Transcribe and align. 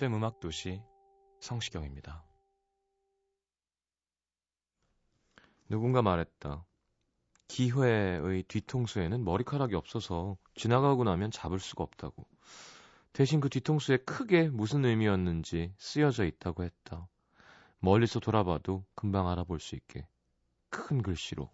FM 0.00 0.14
음악 0.14 0.40
도시 0.40 0.80
성시경입니다. 1.40 2.24
누군가 5.68 6.00
말했다. 6.00 6.64
기회의 7.48 8.42
뒤통수에는 8.44 9.22
머리카락이 9.22 9.74
없어서 9.74 10.38
지나가고 10.54 11.04
나면 11.04 11.30
잡을 11.30 11.58
수가 11.58 11.84
없다고. 11.84 12.26
대신 13.12 13.40
그 13.40 13.50
뒤통수에 13.50 13.98
크게 13.98 14.48
무슨 14.48 14.86
의미였는지 14.86 15.74
쓰여져 15.76 16.24
있다고 16.24 16.64
했다. 16.64 17.06
멀리서 17.80 18.20
돌아봐도 18.20 18.86
금방 18.94 19.28
알아볼 19.28 19.60
수 19.60 19.74
있게. 19.74 20.08
큰 20.70 21.02
글씨로. 21.02 21.52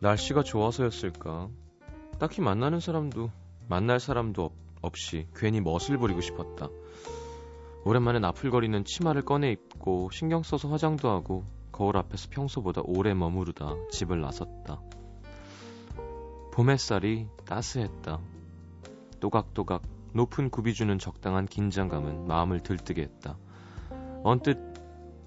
날씨가 0.00 0.44
좋아서였을까? 0.44 1.48
딱히 2.18 2.40
만나는 2.40 2.78
사람도 2.80 3.30
만날 3.68 3.98
사람도 3.98 4.44
없, 4.44 4.52
없이 4.80 5.26
괜히 5.34 5.60
멋을 5.60 5.98
부리고 5.98 6.20
싶었다. 6.20 6.68
오랜만에 7.84 8.18
나풀거리는 8.20 8.84
치마를 8.84 9.24
꺼내 9.24 9.50
입고 9.50 10.10
신경 10.12 10.42
써서 10.42 10.68
화장도 10.68 11.08
하고 11.08 11.44
거울 11.72 11.96
앞에서 11.96 12.28
평소보다 12.30 12.82
오래 12.84 13.12
머무르다 13.14 13.74
집을 13.90 14.20
나섰다. 14.20 14.80
봄 16.52 16.70
햇살이 16.70 17.26
따스했다. 17.44 18.20
또각또각 19.20 19.82
높은 20.14 20.50
굽이 20.50 20.74
주는 20.74 20.98
적당한 20.98 21.46
긴장감은 21.46 22.26
마음을 22.26 22.60
들뜨게 22.60 23.02
했다. 23.02 23.36
언뜻 24.22 24.58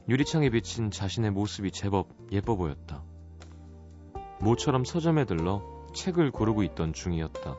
유리창에 0.08 0.50
비친 0.50 0.91
자신의 0.91 1.31
모습이 1.31 1.72
제법 1.72 2.09
예뻐 2.31 2.56
보였다. 2.56 3.03
모처럼 4.42 4.86
서점에 4.86 5.25
들러 5.25 5.62
책을 5.94 6.31
고르고 6.31 6.63
있던 6.63 6.94
중이었다. 6.94 7.57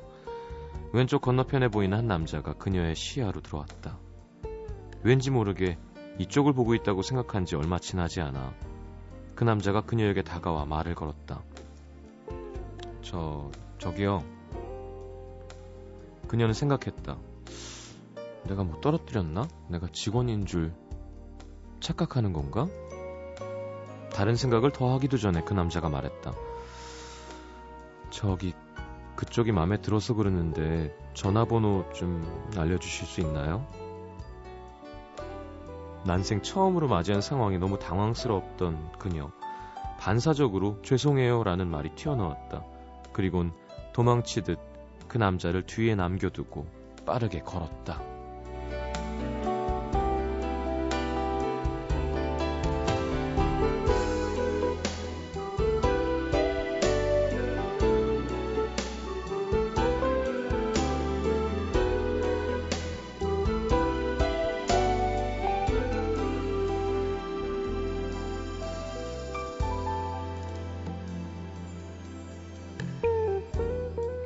왼쪽 0.93 1.23
건너편에 1.23 1.69
보이는 1.69 1.97
한 1.97 2.07
남자가 2.07 2.55
그녀의 2.55 2.97
시야로 2.97 3.41
들어왔다. 3.41 3.99
왠지 5.03 5.31
모르게 5.31 5.79
이쪽을 6.19 6.53
보고 6.53 6.75
있다고 6.75 7.03
생각한 7.03 7.47
지 7.47 7.57
얼마 7.57 7.79
지나지 7.79 8.21
않아 8.21 8.53
그 9.35 9.45
남자가 9.45 9.81
그녀에게 9.81 10.23
다가와 10.23 10.67
말을 10.67 10.95
걸었다. 10.95 11.43
저, 13.01 13.51
저기요. 13.79 14.23
그녀는 16.29 16.53
생각했다. 16.53 17.17
내가 18.45 18.65
뭐 18.65 18.81
떨어뜨렸나? 18.81 19.47
내가 19.69 19.89
직원인 19.93 20.47
줄 20.47 20.73
착각하는 21.81 22.33
건가? 22.33 22.67
다른 24.13 24.37
생각을 24.37 24.73
더 24.73 24.93
하기도 24.95 25.17
전에 25.17 25.43
그 25.43 25.55
남자가 25.55 25.89
말했다. 25.89 26.33
저기 28.13 28.53
그쪽이 29.17 29.53
마음에 29.53 29.81
들어서 29.81 30.15
그러는데 30.15 30.95
전화번호 31.15 31.91
좀 31.95 32.23
알려주실 32.57 33.07
수 33.07 33.21
있나요? 33.23 33.67
난생 36.05 36.43
처음으로 36.43 36.89
맞이한 36.89 37.23
상황이 37.23 37.59
너무 37.59 37.79
당황스러웠던 37.79 38.93
그녀. 38.99 39.31
반사적으로 39.99 40.83
죄송해요 40.83 41.43
라는 41.43 41.69
말이 41.69 41.91
튀어나왔다. 41.95 42.65
그리곤 43.13 43.53
도망치듯 43.95 44.59
그 45.09 45.17
남자를 45.17 45.63
뒤에 45.65 45.95
남겨두고 45.95 46.67
빠르게 47.07 47.41
걸었다. 47.41 48.12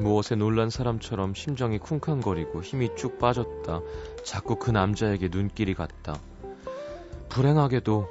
무엇에 0.07 0.37
놀란 0.37 0.71
사람처럼 0.71 1.35
심장이 1.35 1.79
쿵쾅거리고 1.79 2.63
힘이 2.63 2.95
쭉 2.95 3.19
빠졌다. 3.19 3.81
자꾸 4.25 4.55
그 4.57 4.71
남자에게 4.71 5.29
눈길이 5.29 5.75
갔다. 5.75 6.15
불행하게도 7.29 8.09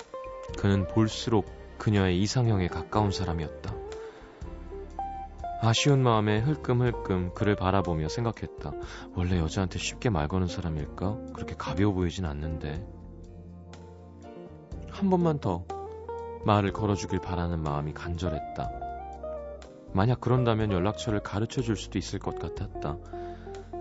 그는 0.57 0.87
볼수록 0.87 1.45
그녀의 1.77 2.21
이상형에 2.21 2.67
가까운 2.67 3.11
사람이었다. 3.11 3.73
아쉬운 5.61 6.03
마음에 6.03 6.39
흘끔흘끔 6.39 7.33
그를 7.33 7.55
바라보며 7.55 8.09
생각했다. 8.09 8.73
원래 9.15 9.39
여자한테 9.39 9.79
쉽게 9.79 10.09
말 10.09 10.27
거는 10.27 10.47
사람일까? 10.47 11.17
그렇게 11.33 11.55
가벼워 11.57 11.93
보이진 11.93 12.25
않는데. 12.25 12.85
한 14.91 15.09
번만 15.09 15.39
더 15.39 15.63
말을 16.45 16.73
걸어주길 16.73 17.21
바라는 17.21 17.63
마음이 17.63 17.93
간절했다. 17.93 18.84
만약 19.93 20.19
그런다면 20.21 20.71
연락처를 20.71 21.21
가르쳐 21.21 21.61
줄 21.61 21.75
수도 21.75 21.97
있을 21.97 22.19
것 22.19 22.37
같았다. 22.39 22.97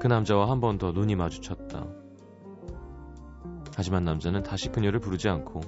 그 0.00 0.06
남자와 0.06 0.50
한 0.50 0.60
번 0.60 0.78
더 0.78 0.92
눈이 0.92 1.16
마주쳤다. 1.16 1.87
하지만 3.76 4.04
남자는 4.04 4.43
다시 4.43 4.69
그녀를 4.70 5.00
부르지 5.00 5.28
않고 5.28 5.60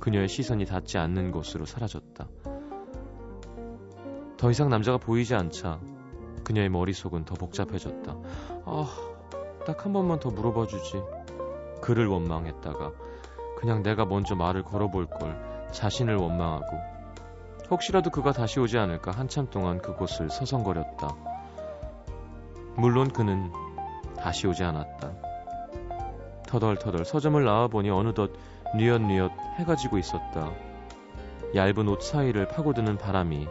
그녀의 0.00 0.28
시선이 0.28 0.64
닿지 0.66 0.98
않는 0.98 1.30
곳으로 1.30 1.64
사라졌다. 1.64 2.26
더 4.36 4.50
이상 4.50 4.68
남자가 4.68 4.98
보이지 4.98 5.34
않자 5.34 5.80
그녀의 6.42 6.68
머릿속은 6.70 7.24
더 7.24 7.34
복잡해졌다. 7.34 8.16
아, 8.64 8.86
딱 9.64 9.84
한 9.84 9.92
번만 9.92 10.18
더 10.18 10.30
물어봐 10.30 10.66
주지. 10.66 11.00
그를 11.80 12.06
원망했다가 12.08 12.92
그냥 13.58 13.82
내가 13.84 14.04
먼저 14.04 14.34
말을 14.34 14.64
걸어볼 14.64 15.06
걸 15.06 15.68
자신을 15.72 16.16
원망하고 16.16 16.91
혹시라도 17.72 18.10
그가 18.10 18.32
다시 18.32 18.60
오지 18.60 18.76
않을까 18.76 19.12
한참 19.12 19.48
동안 19.48 19.80
그곳을 19.80 20.28
서성거렸다. 20.28 21.16
물론 22.76 23.08
그는 23.10 23.50
다시 24.18 24.46
오지 24.46 24.62
않았다. 24.62 25.10
터덜터덜 26.46 27.06
서점을 27.06 27.42
나와보니 27.42 27.88
어느덧 27.88 28.32
뉘엿뉘엿 28.76 29.32
해가 29.58 29.76
지고 29.76 29.96
있었다. 29.96 30.52
얇은 31.54 31.88
옷 31.88 32.02
사이를 32.02 32.46
파고드는 32.46 32.98
바람이 32.98 33.48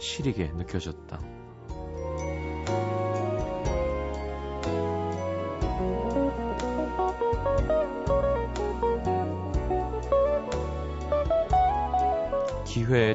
시리게 0.00 0.52
느껴졌다. 0.56 1.18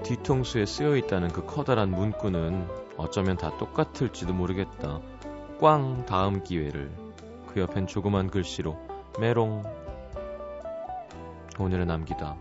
뒤통수에 0.05 0.67
쓰여 0.67 0.97
있다는 0.97 1.29
그 1.29 1.47
커다란 1.47 1.89
문구는 1.89 2.67
어쩌면 2.95 3.37
다 3.37 3.57
똑같을지도 3.57 4.35
모르겠다. 4.35 5.01
꽝 5.59 6.05
다음 6.05 6.43
기회를. 6.43 6.91
그 7.47 7.59
옆엔 7.59 7.87
조그만 7.87 8.29
글씨로 8.29 8.77
메롱. 9.19 9.63
오늘의 11.57 11.87
남기다 11.87 12.37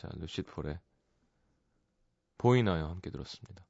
자, 0.00 0.08
루시드 0.14 0.50
폴의 0.50 0.78
보이나요? 2.38 2.86
함께 2.86 3.10
들었습니다. 3.10 3.66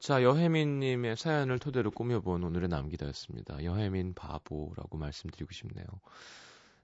자, 0.00 0.24
여혜민님의 0.24 1.16
사연을 1.16 1.60
토대로 1.60 1.92
꾸며본 1.92 2.42
오늘의 2.42 2.68
남기다였습니다. 2.68 3.62
여혜민 3.62 4.14
바보라고 4.14 4.98
말씀드리고 4.98 5.52
싶네요. 5.52 5.86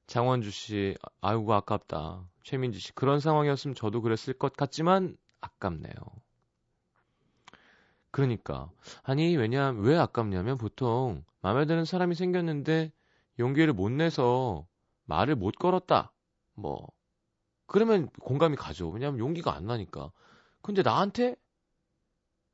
장원주 0.06 0.52
씨, 0.52 0.96
아이고, 1.20 1.52
아깝다. 1.52 2.28
최민지 2.44 2.78
씨, 2.78 2.94
그런 2.94 3.18
상황이었으면 3.18 3.74
저도 3.74 4.02
그랬을 4.02 4.34
것 4.34 4.52
같지만, 4.54 5.16
아깝네요. 5.40 5.92
그러니까. 8.12 8.70
아니, 9.02 9.36
왜냐면, 9.36 9.82
왜 9.82 9.98
아깝냐면, 9.98 10.58
보통, 10.58 11.24
마음에 11.40 11.66
드는 11.66 11.84
사람이 11.84 12.14
생겼는데, 12.14 12.92
용기를 13.40 13.72
못 13.72 13.90
내서, 13.90 14.64
말을 15.06 15.34
못 15.34 15.56
걸었다. 15.56 16.12
뭐, 16.54 16.86
그러면 17.66 18.08
공감이 18.20 18.56
가죠. 18.56 18.88
왜냐면 18.90 19.18
용기가 19.18 19.54
안 19.54 19.66
나니까. 19.66 20.12
근데 20.62 20.82
나한테 20.82 21.36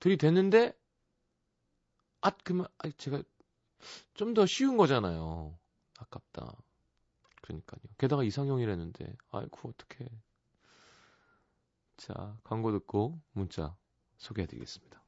들이댔는데, 0.00 0.72
아, 2.22 2.30
그만, 2.30 2.66
아, 2.78 2.90
제가 2.96 3.22
좀 4.14 4.34
더 4.34 4.46
쉬운 4.46 4.76
거잖아요. 4.76 5.58
아깝다. 5.98 6.54
그러니까요. 7.42 7.80
게다가 7.98 8.22
이상형이랬는데, 8.24 9.16
아이고, 9.30 9.70
어떡해. 9.70 10.08
자, 11.96 12.36
광고 12.44 12.72
듣고 12.72 13.20
문자 13.32 13.76
소개해 14.18 14.46
드리겠습니다. 14.46 15.00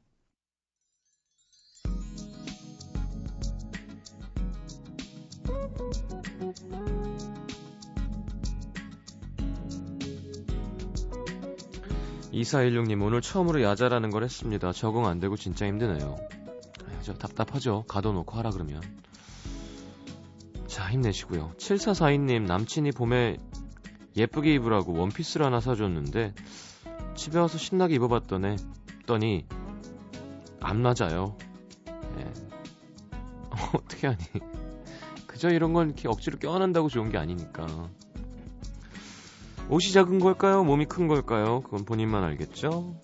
이사일육님 12.33 13.03
오늘 13.03 13.21
처음으로 13.21 13.63
야자라는 13.63 14.11
걸 14.11 14.25
했습니다. 14.25 14.73
적응 14.73 15.07
안 15.07 15.21
되고 15.21 15.37
진짜 15.37 15.67
힘드네요. 15.67 16.17
저 17.03 17.13
답답하죠. 17.13 17.85
가둬놓고 17.87 18.39
하라 18.39 18.51
그러면. 18.51 18.81
자 20.67 20.91
힘내시고요. 20.91 21.53
7442님 21.59 22.47
남친이 22.47 22.93
봄에 22.93 23.37
예쁘게 24.17 24.55
입으라고 24.55 24.95
원피스를 24.95 25.45
하나 25.45 25.61
사줬는데 25.61 26.35
집에 27.17 27.39
와서 27.39 27.59
신나게 27.59 27.97
입어봤더니 27.97 28.57
떠니 29.05 29.47
안 30.61 30.81
맞아요. 30.81 31.37
예. 32.19 32.33
어떻게 33.77 34.07
하니? 34.07 34.19
그저 35.27 35.51
이런 35.51 35.75
건 35.75 35.89
이렇게 35.89 36.09
억지로 36.09 36.39
껴안는다고 36.39 36.89
좋은 36.89 37.11
게 37.11 37.19
아니니까. 37.19 37.91
옷이 39.69 39.93
작은 39.93 40.19
걸까요? 40.19 40.65
몸이 40.65 40.87
큰 40.87 41.09
걸까요? 41.09 41.63
그건 41.63 41.85
본인만 41.85 42.25
알겠죠? 42.25 42.95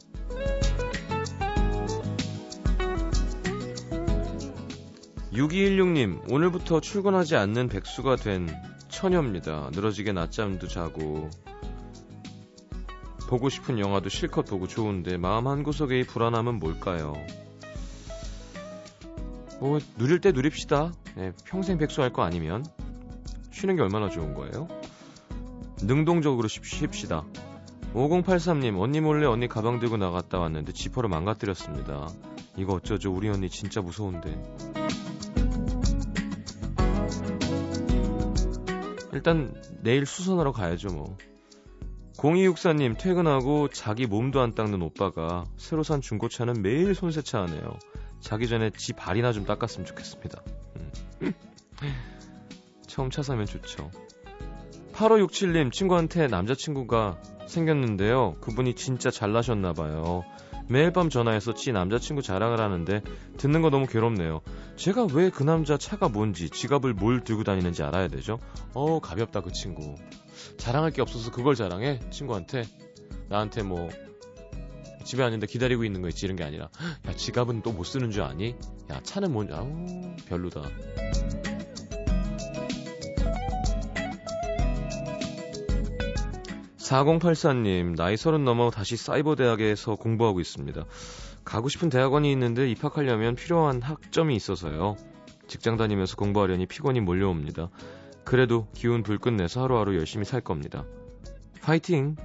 (6216님) 5.33 6.33
오늘부터 6.33 6.81
출근하지 6.81 7.37
않는 7.37 7.69
백수가 7.69 8.17
된 8.17 8.49
처녀입니다 8.89 9.71
늘어지게 9.73 10.13
낮잠도 10.13 10.67
자고 10.67 11.31
보고 13.29 13.49
싶은 13.49 13.79
영화도 13.79 14.09
실컷 14.09 14.47
보고 14.47 14.67
좋은데 14.67 15.17
마음 15.19 15.47
한구석의 15.47 16.05
불안함은 16.05 16.59
뭘까요? 16.59 17.15
뭐 19.61 19.79
누릴 19.97 20.21
때 20.21 20.33
누립시다. 20.33 20.93
네, 21.15 21.33
평생 21.45 21.79
백수할 21.79 22.13
거 22.13 22.23
아니면 22.23 22.65
쉬는 23.53 23.77
게 23.77 23.83
얼마나 23.83 24.09
좋은 24.09 24.35
거예요? 24.35 24.69
능동적으로 25.83 26.49
쉽시다. 26.49 27.25
5083님, 27.95 28.81
언니 28.81 29.01
몰래 29.01 29.27
언니 29.27 29.49
가방 29.49 29.79
들고 29.79 29.97
나갔다 29.97 30.39
왔는데 30.39 30.73
지퍼를 30.73 31.09
망가뜨렸습니다. 31.09 32.09
이거 32.57 32.75
어쩌죠? 32.75 33.13
우리 33.13 33.29
언니 33.29 33.49
진짜 33.49 33.81
무서운데. 33.81 34.41
일단 39.13 39.55
내일 39.83 40.07
수선하러 40.07 40.53
가야죠, 40.53 40.89
뭐. 40.89 41.17
0264님, 42.19 42.99
퇴근하고 42.99 43.69
자기 43.69 44.07
몸도 44.07 44.41
안 44.41 44.55
닦는 44.55 44.83
오빠가 44.83 45.45
새로 45.57 45.83
산 45.83 46.01
중고차는 46.01 46.63
매일 46.63 46.95
손세차하네요. 46.95 47.79
자기 48.21 48.49
전에 48.49 48.71
지 48.71 48.93
발이나 48.93 49.33
좀 49.33 49.45
닦았으면 49.45 49.87
좋겠습니다. 49.87 50.43
음. 51.23 51.33
처음 52.87 53.11
차 53.11 53.23
사면 53.23 53.47
좋죠. 53.47 53.91
8567님 54.99 55.71
친구한테 55.71 56.27
남자친구가 56.27 57.21
생겼는데요. 57.47 58.35
그분이 58.41 58.75
진짜 58.75 59.11
잘나셨나봐요. 59.13 60.25
매일 60.69 60.93
밤 60.93 61.09
전화해서 61.09 61.55
지 61.55 61.73
남자친구 61.73 62.21
자랑을 62.21 62.61
하는데 62.61 63.03
듣는 63.37 63.63
거 63.63 63.71
너무 63.71 63.87
괴롭네요. 63.87 64.41
제가 64.77 65.07
왜 65.15 65.31
그 65.31 65.45
남자 65.45 65.79
차가 65.79 66.09
뭔지 66.09 66.51
지갑을 66.51 66.95
뭘 66.95 67.23
들고 67.23 67.45
다니는지 67.45 67.83
알아야 67.85 68.09
되죠? 68.09 68.39
어 68.75 68.99
가볍다 69.01 69.41
그 69.43 69.53
친구. 69.53 69.95
자랑할 70.57 70.91
게 70.91 71.01
없어서 71.01 71.31
그걸 71.31 71.55
자랑해 71.55 72.01
친구한테 72.11 72.65
나한테 73.29 73.63
뭐 73.63 73.89
집에 75.05 75.23
왔는데 75.23 75.47
기다리고 75.47 75.85
있는 75.85 76.03
거 76.03 76.09
있지 76.09 76.27
이런 76.27 76.37
게 76.37 76.43
아니라 76.45 76.69
야 77.07 77.13
지갑은 77.15 77.63
또 77.63 77.71
못 77.73 77.85
쓰는 77.85 78.11
줄 78.11 78.23
아니? 78.23 78.57
야 78.91 79.01
차는 79.03 79.33
뭔지 79.33 79.55
아우 79.55 79.71
별로다. 80.27 80.63
4084님, 86.89 87.97
나이 87.97 88.17
서른 88.17 88.45
넘어 88.45 88.71
다시 88.71 88.97
사이버 88.97 89.35
대학에서 89.35 89.97
공부하고 89.97 90.41
있습니다. 90.41 90.87
가고 91.45 91.69
싶은 91.69 91.91
대학원이 91.91 92.33
있는데 92.33 92.71
입학하려면 92.71 93.35
필요한 93.35 93.83
학점이 93.83 94.35
있어서요. 94.35 94.97
직장 95.49 95.77
다니면서 95.77 96.17
공부하려니 96.17 96.67
피곤이 96.67 97.01
몰려옵니다. 97.01 97.69
그래도 98.25 98.69
기운 98.75 99.03
불끈 99.03 99.37
내서 99.37 99.63
하루하루 99.63 99.97
열심히 99.97 100.25
살 100.25 100.41
겁니다. 100.41 100.85
파이팅! 101.63 102.17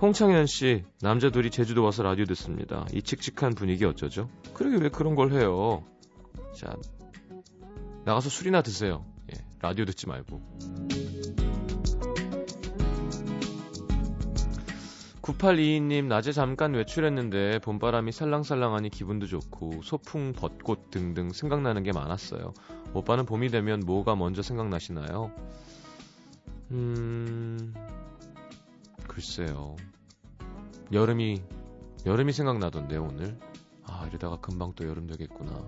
홍창현 0.00 0.46
씨, 0.46 0.84
남자 1.00 1.30
둘이 1.30 1.50
제주도 1.50 1.82
와서 1.82 2.02
라디오 2.02 2.26
듣습니다. 2.26 2.86
이 2.92 3.02
칙칙한 3.02 3.54
분위기 3.54 3.84
어쩌죠? 3.84 4.28
그러게 4.52 4.76
왜 4.76 4.90
그런 4.90 5.14
걸 5.14 5.32
해요? 5.32 5.84
자, 6.54 6.76
나가서 8.04 8.28
술이나 8.28 8.62
드세요. 8.62 9.06
예, 9.32 9.38
라디오 9.60 9.86
듣지 9.86 10.06
말고. 10.06 11.47
9822님, 15.28 16.06
낮에 16.06 16.32
잠깐 16.32 16.72
외출했는데 16.72 17.58
봄바람이 17.58 18.12
살랑살랑하니 18.12 18.88
기분도 18.88 19.26
좋고 19.26 19.82
소풍, 19.82 20.32
벚꽃 20.32 20.90
등등 20.90 21.32
생각나는 21.32 21.82
게 21.82 21.92
많았어요. 21.92 22.54
오빠는 22.94 23.26
봄이 23.26 23.48
되면 23.48 23.80
뭐가 23.84 24.16
먼저 24.16 24.40
생각나시나요? 24.40 25.30
음, 26.70 27.74
글쎄요. 29.06 29.76
여름이, 30.92 31.42
여름이 32.06 32.32
생각나던데요, 32.32 33.02
오늘. 33.02 33.38
아, 33.84 34.06
이러다가 34.08 34.40
금방 34.40 34.72
또 34.74 34.88
여름 34.88 35.06
되겠구나. 35.06 35.62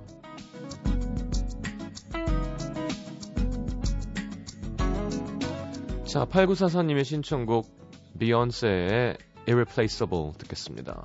자, 6.06 6.24
8944님의 6.24 7.04
신청곡, 7.04 7.78
비욘세의 8.18 9.18
Irreplaceable 9.47 10.37
듣겠습니다. 10.37 11.03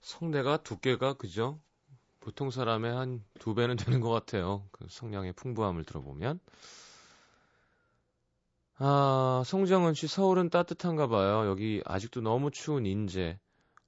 성대가 0.00 0.62
두께가 0.62 1.14
그죠? 1.14 1.60
보통 2.20 2.50
사람의 2.50 2.92
한 2.94 3.24
두 3.38 3.54
배는 3.54 3.76
되는 3.76 4.00
것 4.00 4.10
같아요. 4.10 4.68
그 4.72 4.86
성량의 4.90 5.32
풍부함을 5.34 5.84
들어보면. 5.84 6.40
아, 8.78 9.42
송정은 9.46 9.94
씨 9.94 10.06
서울은 10.08 10.50
따뜻한가 10.50 11.06
봐요. 11.06 11.46
여기 11.48 11.82
아직도 11.84 12.20
너무 12.22 12.50
추운 12.50 12.86
인제. 12.86 13.38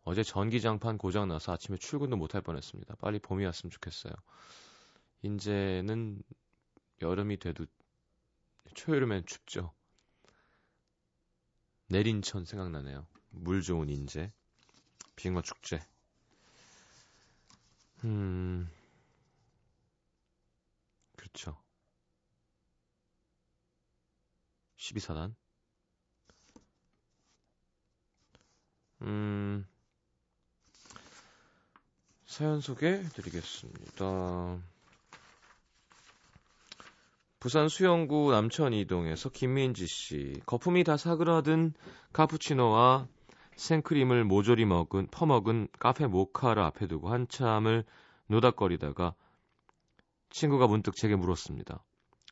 어제 0.04 0.22
전기장판 0.22 0.98
고장나서 0.98 1.52
아침에 1.52 1.76
출근도 1.78 2.16
못할 2.16 2.42
뻔했습니다. 2.42 2.96
빨리 2.96 3.18
봄이 3.18 3.44
왔으면 3.44 3.70
좋겠어요. 3.70 4.12
인제는 5.22 6.22
여름이 7.00 7.38
돼도 7.38 7.66
초여름엔 8.74 9.26
춥죠. 9.26 9.72
내린천 11.88 12.44
생각나네요. 12.44 13.06
물 13.30 13.62
좋은 13.62 13.88
인제. 13.88 14.32
비행마 15.16 15.42
축제. 15.42 15.80
음. 18.04 18.68
그렇죠. 21.16 21.56
12사단. 24.76 25.34
음. 29.02 29.66
사연 32.26 32.60
소개해 32.60 33.02
드리겠습니다. 33.10 34.58
부산 37.38 37.68
수영구 37.68 38.30
남천 38.30 38.72
이동에서 38.72 39.28
김민지 39.28 39.86
씨. 39.86 40.40
거품이 40.46 40.84
다 40.84 40.96
사그라든 40.96 41.74
카푸치노와 42.12 43.06
생크림을 43.56 44.24
모조리 44.24 44.64
먹은 44.64 45.08
퍼먹은 45.10 45.68
카페 45.78 46.06
모카를 46.06 46.62
앞에 46.62 46.86
두고 46.86 47.10
한참을 47.10 47.84
노닥거리다가 48.26 49.14
친구가 50.30 50.66
문득 50.66 50.96
제게 50.96 51.16
물었습니다. 51.16 51.84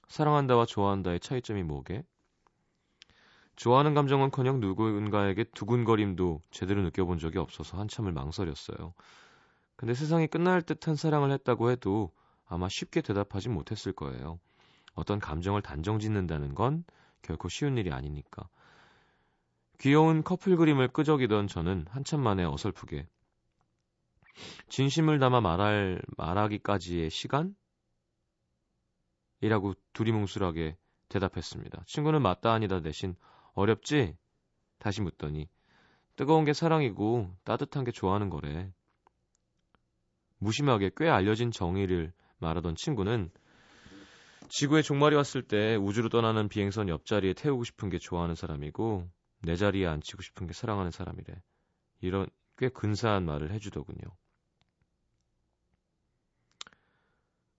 사랑한다와 0.09 0.67
좋아한다의 0.67 1.21
차이점이 1.21 1.63
뭐게? 1.63 2.03
좋아하는 3.57 3.95
감정은커녕 3.95 4.61
누군가에게 4.61 5.45
두근거림도 5.45 6.43
제대로 6.51 6.83
느껴본 6.83 7.19
적이 7.19 7.39
없어서 7.39 7.79
한참을 7.79 8.11
망설였어요. 8.13 8.95
근데 9.77 9.95
세상이 9.95 10.27
끝날 10.27 10.63
듯한 10.63 10.97
사랑을 10.97 11.31
했다고 11.31 11.71
해도 11.71 12.11
아마 12.47 12.69
쉽게 12.69 13.03
대답하지 13.03 13.51
못했을 13.51 13.93
거예요. 13.93 14.41
어떤 14.95 15.19
감정을 15.19 15.63
단정 15.63 15.99
짓는다는 15.99 16.55
건 16.55 16.85
결코 17.23 17.49
쉬운 17.49 17.79
일이 17.79 17.93
아니니까. 17.93 18.49
귀여운 19.81 20.23
커플 20.23 20.57
그림을 20.57 20.89
끄적이던 20.89 21.47
저는 21.47 21.87
한참 21.89 22.21
만에 22.21 22.45
어설프게 22.45 23.09
진심을 24.69 25.19
담아 25.19 25.41
말할 25.41 26.03
말하기까지의 26.19 27.09
시간? 27.09 27.57
이라고 29.41 29.73
두리뭉술하게 29.95 30.77
대답했습니다. 31.09 31.85
친구는 31.87 32.21
맞다 32.21 32.53
아니다 32.53 32.81
대신 32.81 33.17
어렵지? 33.55 34.19
다시 34.79 35.01
묻더니 35.01 35.49
뜨거운 36.15 36.45
게 36.45 36.53
사랑이고 36.53 37.35
따뜻한 37.45 37.85
게 37.85 37.91
좋아하는 37.91 38.29
거래. 38.29 38.71
무심하게 40.39 40.91
꽤 40.95 41.09
알려진 41.09 41.51
정의를 41.51 42.13
말하던 42.39 42.77
친구는 42.77 43.31
지구에 44.51 44.83
종말이 44.83 45.17
왔을 45.17 45.41
때 45.41 45.77
우주로 45.77 46.11
떠나는 46.11 46.51
비행선 46.51 46.91
옆자리에 46.91 47.33
태우고 47.33 47.65
싶은 47.65 47.89
게 47.89 47.99
좋아하는 47.99 48.35
사람이고 48.35 49.09
내 49.41 49.57
자리에 49.57 49.87
앉히고 49.87 50.23
싶은 50.23 50.47
게 50.47 50.53
사랑하는 50.55 50.91
사람이래. 50.91 51.43
이런 52.01 52.29
꽤 52.59 52.69
근사한 52.71 53.25
말을 53.27 53.53
해주더군요. 53.53 54.03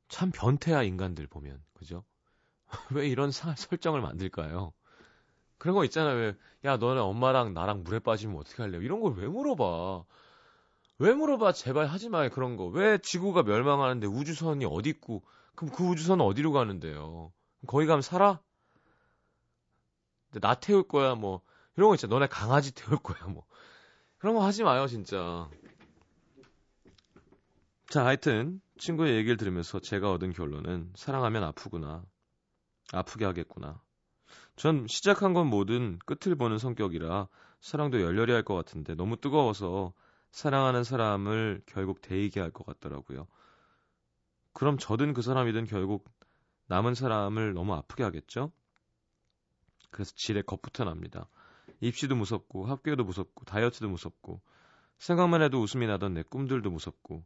참 0.09 0.31
변태야 0.31 0.83
인간들 0.83 1.27
보면 1.27 1.63
그죠? 1.73 2.03
왜 2.95 3.07
이런 3.09 3.31
사, 3.31 3.55
설정을 3.55 4.01
만들까요? 4.01 4.73
그런 5.59 5.75
거 5.75 5.85
있잖아요. 5.85 6.15
왜, 6.17 6.37
야 6.65 6.77
너네 6.77 6.99
엄마랑 7.01 7.53
나랑 7.53 7.83
물에 7.83 7.99
빠지면 7.99 8.37
어떻게 8.37 8.63
할래? 8.63 8.79
이런 8.79 9.01
걸 9.01 9.13
왜 9.15 9.27
물어봐? 9.27 10.05
왜 10.99 11.13
물어봐? 11.13 11.53
제발 11.53 11.87
하지 11.87 12.09
마요 12.09 12.29
그런 12.31 12.57
거. 12.57 12.65
왜 12.67 12.97
지구가 12.99 13.43
멸망하는데 13.43 14.07
우주선이 14.07 14.65
어디 14.65 14.89
있고 14.91 15.23
그럼 15.55 15.73
그 15.75 15.83
우주선은 15.85 16.23
어디로 16.25 16.51
가는데요? 16.53 17.31
거기 17.67 17.85
가면 17.87 18.01
살아? 18.01 18.41
나 20.41 20.55
태울 20.55 20.87
거야, 20.87 21.15
뭐. 21.15 21.41
이런 21.77 21.89
거 21.89 21.95
있잖아. 21.95 22.13
너네 22.15 22.27
강아지 22.27 22.73
태울 22.73 22.97
거야, 22.99 23.25
뭐. 23.27 23.45
그런 24.19 24.35
거 24.35 24.43
하지 24.45 24.63
마요, 24.63 24.87
진짜. 24.87 25.49
자, 27.89 28.05
하여튼, 28.05 28.61
친구의 28.79 29.15
얘기를 29.17 29.37
들으면서 29.37 29.79
제가 29.79 30.11
얻은 30.11 30.33
결론은 30.33 30.91
사랑하면 30.95 31.43
아프구나. 31.43 32.03
아프게 32.93 33.25
하겠구나. 33.25 33.81
전 34.57 34.87
시작한 34.87 35.33
건 35.33 35.47
뭐든 35.47 35.99
끝을 36.05 36.35
보는 36.35 36.59
성격이라 36.59 37.27
사랑도 37.61 38.01
열렬히 38.01 38.33
할 38.33 38.43
것 38.43 38.55
같은데 38.55 38.95
너무 38.95 39.17
뜨거워서 39.17 39.93
사랑하는 40.31 40.83
사람을 40.85 41.63
결국 41.67 42.01
데이게 42.01 42.39
할 42.41 42.51
것 42.51 42.65
같더라고요. 42.65 43.27
그럼 44.53 44.77
저든 44.77 45.13
그 45.13 45.21
사람이든 45.21 45.65
결국 45.65 46.09
남은 46.67 46.95
사람을 46.95 47.53
너무 47.53 47.73
아프게 47.75 48.03
하겠죠? 48.03 48.51
그래서 49.91 50.11
지레 50.15 50.41
겁부터 50.41 50.83
납니다. 50.85 51.27
입시도 51.81 52.15
무섭고 52.15 52.65
학교도 52.65 53.03
무섭고 53.03 53.45
다이어트도 53.45 53.89
무섭고 53.89 54.41
생각만 54.99 55.41
해도 55.41 55.61
웃음이 55.61 55.87
나던 55.87 56.13
내 56.13 56.23
꿈들도 56.23 56.69
무섭고 56.69 57.25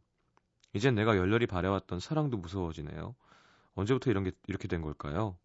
이젠 0.72 0.94
내가 0.94 1.16
열렬히 1.16 1.46
바래왔던 1.46 2.00
사랑도 2.00 2.36
무서워지네요. 2.38 3.14
언제부터 3.74 4.10
이런 4.10 4.24
게 4.24 4.32
이렇게 4.46 4.66
된 4.66 4.82
걸까요? 4.82 5.38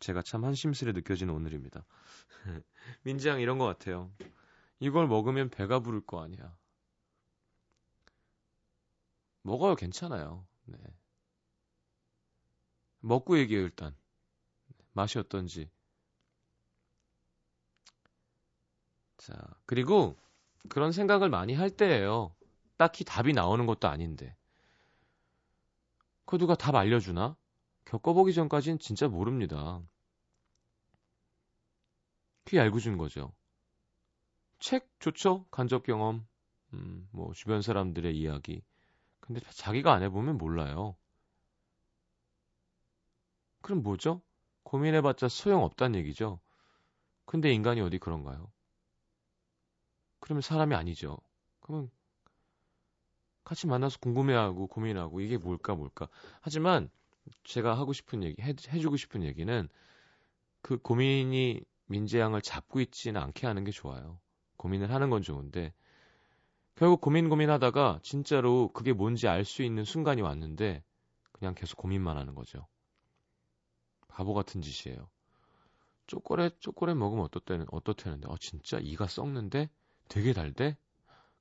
제가 0.00 0.22
참 0.22 0.44
한심스레 0.44 0.92
느껴지는 0.92 1.34
오늘입니다. 1.34 1.84
민지양 3.02 3.40
이런 3.40 3.58
것 3.58 3.66
같아요. 3.66 4.10
이걸 4.78 5.06
먹으면 5.06 5.50
배가 5.50 5.80
부를 5.80 6.00
거 6.00 6.22
아니야. 6.22 6.56
먹어요, 9.42 9.74
괜찮아요. 9.74 10.46
네. 10.64 10.78
먹고 13.00 13.38
얘기해요, 13.38 13.64
일단. 13.64 13.94
맛이 14.92 15.18
어떤지. 15.18 15.70
자, 19.20 19.34
그리고 19.66 20.16
그런 20.70 20.92
생각을 20.92 21.28
많이 21.28 21.54
할 21.54 21.68
때예요. 21.70 22.34
딱히 22.78 23.04
답이 23.04 23.34
나오는 23.34 23.66
것도 23.66 23.86
아닌데. 23.86 24.34
그 26.24 26.38
누가 26.38 26.54
답 26.54 26.74
알려주나? 26.74 27.36
겪어보기 27.84 28.32
전까진 28.32 28.78
진짜 28.78 29.08
모릅니다. 29.08 29.82
귀 32.46 32.56
얇아준 32.56 32.96
거죠. 32.96 33.32
책 34.58 34.88
좋죠? 35.00 35.44
간접 35.50 35.82
경험, 35.82 36.26
음, 36.72 37.06
뭐 37.12 37.34
주변 37.34 37.60
사람들의 37.60 38.16
이야기. 38.16 38.62
근데 39.20 39.40
자기가 39.50 39.92
안 39.92 40.02
해보면 40.02 40.38
몰라요. 40.38 40.96
그럼 43.60 43.82
뭐죠? 43.82 44.22
고민해봤자 44.62 45.28
소용없다는 45.28 45.98
얘기죠. 46.00 46.40
근데 47.26 47.52
인간이 47.52 47.82
어디 47.82 47.98
그런가요? 47.98 48.50
그러면 50.20 50.42
사람이 50.42 50.74
아니죠. 50.74 51.18
그러면 51.60 51.90
같이 53.44 53.66
만나서 53.66 53.98
궁금해하고 54.00 54.66
고민하고 54.68 55.20
이게 55.20 55.36
뭘까 55.36 55.74
뭘까. 55.74 56.08
하지만 56.40 56.90
제가 57.44 57.78
하고 57.78 57.92
싶은 57.92 58.22
얘기, 58.22 58.40
해, 58.42 58.54
해주고 58.68 58.96
싶은 58.96 59.22
얘기는 59.24 59.68
그 60.62 60.78
고민이 60.78 61.62
민재양을 61.86 62.42
잡고 62.42 62.80
있지는 62.80 63.20
않게 63.20 63.46
하는 63.46 63.64
게 63.64 63.70
좋아요. 63.72 64.20
고민을 64.56 64.92
하는 64.92 65.10
건 65.10 65.22
좋은데 65.22 65.72
결국 66.74 67.00
고민 67.00 67.28
고민하다가 67.28 68.00
진짜로 68.02 68.68
그게 68.72 68.92
뭔지 68.92 69.28
알 69.28 69.44
수 69.44 69.62
있는 69.62 69.84
순간이 69.84 70.22
왔는데 70.22 70.82
그냥 71.32 71.54
계속 71.54 71.76
고민만 71.76 72.16
하는 72.16 72.34
거죠. 72.34 72.66
바보 74.08 74.34
같은 74.34 74.60
짓이에요. 74.60 75.08
초콜릿 76.06 76.60
초콜릿 76.60 76.96
먹으면 76.96 77.24
어떻다는 77.24 77.66
어떻다는데 77.70 78.28
아 78.30 78.34
진짜 78.40 78.78
이가 78.80 79.06
썩는데 79.06 79.70
되게 80.10 80.32
달대? 80.34 80.76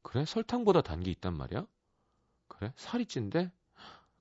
그래 0.04 0.26
설탕보다 0.26 0.82
단 0.82 1.02
게 1.04 1.12
있단 1.12 1.36
말이야? 1.38 1.68
그래 2.50 2.74
살이 2.78 3.06
찐데? 3.08 3.52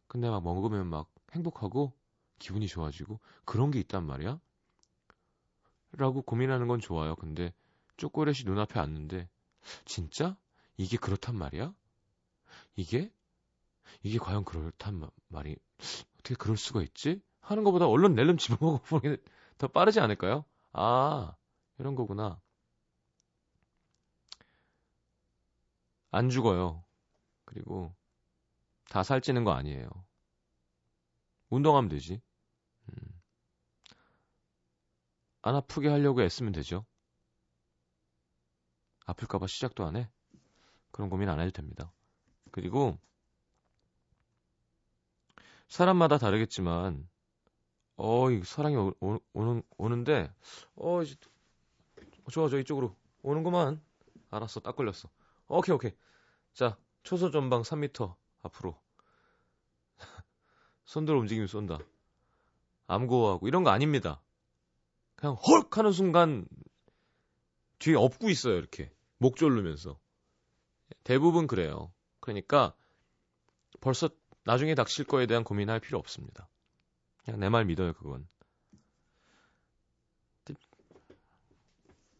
근데 0.08 0.30
막 0.30 0.42
먹으면 0.44 0.86
막 0.88 1.10
행복하고 1.32 1.92
기분이 2.40 2.68
좋아지고 2.68 3.20
그런 3.46 3.70
게 3.72 3.80
있단 3.80 4.04
말이야? 4.06 4.40
라고 5.92 6.22
고민하는 6.22 6.66
건 6.68 6.80
좋아요. 6.80 7.14
근데 7.16 7.52
초콜릿이 7.98 8.44
눈앞에 8.44 8.78
왔는데 8.80 9.28
진짜? 9.84 10.36
이게 10.78 10.96
그렇단 10.96 11.36
말이야? 11.36 11.74
이게? 12.76 13.12
이게 14.02 14.18
과연 14.18 14.44
그렇단 14.44 15.08
말이 15.28 15.56
어떻게 16.18 16.34
그럴 16.36 16.56
수가 16.56 16.82
있지? 16.82 17.22
하는 17.40 17.64
것보다 17.64 17.88
얼른 17.88 18.14
낼름 18.14 18.38
집어먹어 18.38 18.80
보는 18.84 19.16
게 19.16 19.22
더 19.58 19.68
빠르지 19.68 20.00
않을까요? 20.00 20.44
아, 20.72 21.34
이런 21.78 21.94
거구나. 21.96 22.40
안 26.10 26.30
죽어요. 26.30 26.84
그리고 27.44 27.94
다 28.88 29.02
살찌는 29.02 29.44
거 29.44 29.52
아니에요. 29.52 29.88
운동하면 31.50 31.88
되지. 31.88 32.20
음. 32.88 33.20
안 35.42 35.54
아프게 35.54 35.88
하려고 35.88 36.22
애쓰면 36.22 36.52
되죠. 36.52 36.84
아플까봐 39.06 39.46
시작도 39.46 39.84
안 39.86 39.96
해? 39.96 40.10
그런 40.90 41.08
고민 41.08 41.28
안 41.28 41.40
해도 41.40 41.50
됩니다. 41.50 41.92
그리고 42.50 42.98
사람마다 45.68 46.18
다르겠지만 46.18 47.08
어, 47.98 48.30
이 48.30 48.42
사랑이 48.44 48.76
오, 48.76 48.94
오, 49.00 49.18
오는, 49.32 49.62
오는데, 49.76 50.32
어, 50.76 51.02
이제, 51.02 51.16
좋아, 52.30 52.48
저 52.48 52.58
이쪽으로 52.58 52.94
오는구만. 53.22 53.82
알았어, 54.30 54.60
딱 54.60 54.76
걸렸어. 54.76 55.08
오케이, 55.48 55.74
오케이. 55.74 55.92
자, 56.52 56.78
초소 57.02 57.30
전방 57.30 57.62
3m 57.62 58.14
앞으로. 58.42 58.80
손들어 60.84 61.18
움직이면 61.18 61.46
쏜다. 61.46 61.78
암고하고 62.86 63.48
이런 63.48 63.64
거 63.64 63.70
아닙니다. 63.70 64.22
그냥 65.16 65.34
헐 65.34 65.64
하는 65.70 65.92
순간 65.92 66.46
뒤에 67.78 67.94
업고 67.94 68.30
있어요, 68.30 68.56
이렇게. 68.56 68.92
목 69.18 69.36
졸르면서. 69.36 69.98
대부분 71.04 71.46
그래요. 71.46 71.92
그러니까 72.20 72.74
벌써 73.80 74.08
나중에 74.44 74.74
닥칠 74.74 75.04
거에 75.04 75.26
대한 75.26 75.44
고민할 75.44 75.80
필요 75.80 75.98
없습니다. 75.98 76.48
그냥 77.24 77.40
내 77.40 77.48
말 77.48 77.64
믿어요, 77.66 77.92
그건. 77.94 78.26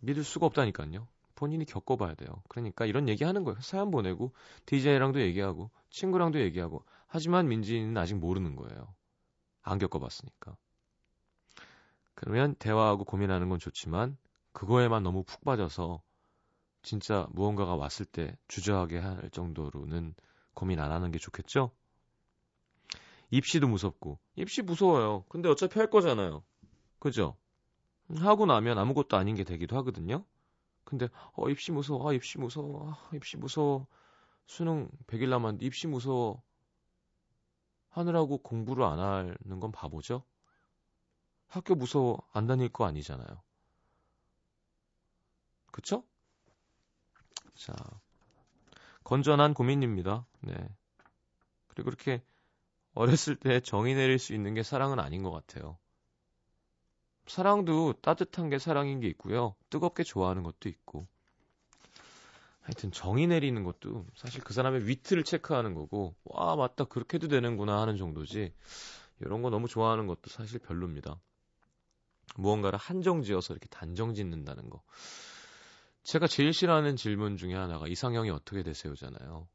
믿을 0.01 0.25
수가 0.25 0.47
없다니까요. 0.47 1.09
본인이 1.39 1.65
겪어봐야 1.65 2.17
돼요. 2.17 2.43
그러니까 2.49 2.85
이런 2.85 3.09
얘기 3.09 3.23
하는 3.23 3.45
거예요. 3.45 3.61
사연 3.61 3.93
보내고, 3.93 4.33
DJ랑도 4.67 5.21
얘기하고, 5.21 5.71
친구랑도 5.89 6.41
얘기하고. 6.41 6.85
하지만 7.07 7.47
민지는 7.47 7.97
아직 7.97 8.17
모르는 8.17 8.57
거예요. 8.57 8.93
안 9.63 9.79
겪어봤으니까. 9.79 10.57
그러면 12.17 12.57
대화하고 12.57 13.05
고민하는 13.05 13.49
건 13.49 13.61
좋지만, 13.61 14.19
그거에만 14.51 15.05
너무 15.05 15.23
푹 15.23 15.45
빠져서, 15.45 16.03
진짜 16.83 17.29
무언가가 17.31 17.77
왔을 17.77 18.05
때 18.05 18.37
주저하게 18.49 18.99
할 18.99 19.31
정도로는 19.31 20.17
고민 20.55 20.81
안 20.81 20.91
하는 20.91 21.13
게 21.13 21.21
좋겠죠? 21.21 21.71
입시도 23.31 23.69
무섭고, 23.69 24.19
입시 24.35 24.63
무서워요. 24.63 25.25
근데 25.29 25.49
어차피 25.49 25.79
할 25.79 25.89
거잖아요. 25.89 26.43
그죠? 26.99 27.37
하고 28.17 28.45
나면 28.45 28.77
아무것도 28.77 29.17
아닌 29.17 29.37
게 29.37 29.45
되기도 29.45 29.77
하거든요. 29.77 30.25
근데 30.89 31.07
어 31.35 31.51
입시 31.51 31.71
무서워. 31.71 32.09
아 32.09 32.15
입시 32.15 32.39
무서워. 32.39 32.91
아 32.91 33.11
입시 33.15 33.37
무서워. 33.37 33.87
수능 34.47 34.89
100일 35.07 35.29
남았는데 35.29 35.67
입시 35.67 35.87
무서워. 35.87 36.43
하느라고 37.91 38.39
공부를 38.39 38.85
안 38.85 38.99
하는 38.99 39.61
건 39.61 39.71
바보죠. 39.71 40.25
학교 41.47 41.75
무서워 41.75 42.27
안 42.33 42.47
다닐 42.47 42.71
거 42.71 42.87
아니잖아요. 42.87 43.43
그쵸? 45.73 46.05
자, 47.55 47.75
건전한 49.05 49.53
고민입니다. 49.53 50.25
네. 50.41 50.55
그리고 51.67 51.91
그렇게 51.91 52.23
어렸을 52.95 53.37
때 53.37 53.61
정의 53.61 53.95
내릴 53.95 54.19
수 54.19 54.33
있는 54.33 54.55
게 54.55 54.63
사랑은 54.63 54.99
아닌 55.01 55.23
것 55.23 55.33
같아요. 55.33 55.77
사랑도 57.29 57.95
따뜻한 58.01 58.49
게 58.51 58.59
사랑인 58.59 59.01
게 59.01 59.09
있고요. 59.09 59.55
뜨겁게 59.71 60.03
좋아하는 60.03 60.43
것도 60.43 60.69
있고. 60.69 61.07
하여튼 62.61 62.93
정의 62.93 63.27
내리는 63.27 63.65
것도 63.65 64.07
사실 64.15 64.43
그 64.43 64.53
사람의 64.53 64.87
위트를 64.87 65.25
체크하는 65.25 65.75
거고, 65.75 66.15
와, 66.25 66.55
맞다, 66.55 66.85
그렇게도 66.85 67.29
되는구나 67.29 67.81
하는 67.81 67.97
정도지. 67.97 68.53
이런 69.21 69.43
거 69.43 69.51
너무 69.51 69.69
좋아하는 69.69 70.07
것도 70.07 70.29
사실 70.29 70.59
별로입니다. 70.59 71.19
무언가를 72.37 72.79
한정 72.79 73.23
지어서 73.23 73.55
이렇게 73.55 73.69
단정 73.69 74.15
짓는다는 74.15 74.69
거. 74.69 74.83
제가 76.03 76.27
제일 76.27 76.53
싫어하는 76.53 76.97
질문 76.97 77.37
중에 77.37 77.55
하나가 77.55 77.89
이상형이 77.89 78.31
어떻게 78.31 78.63
되세요잖아요. 78.63 79.49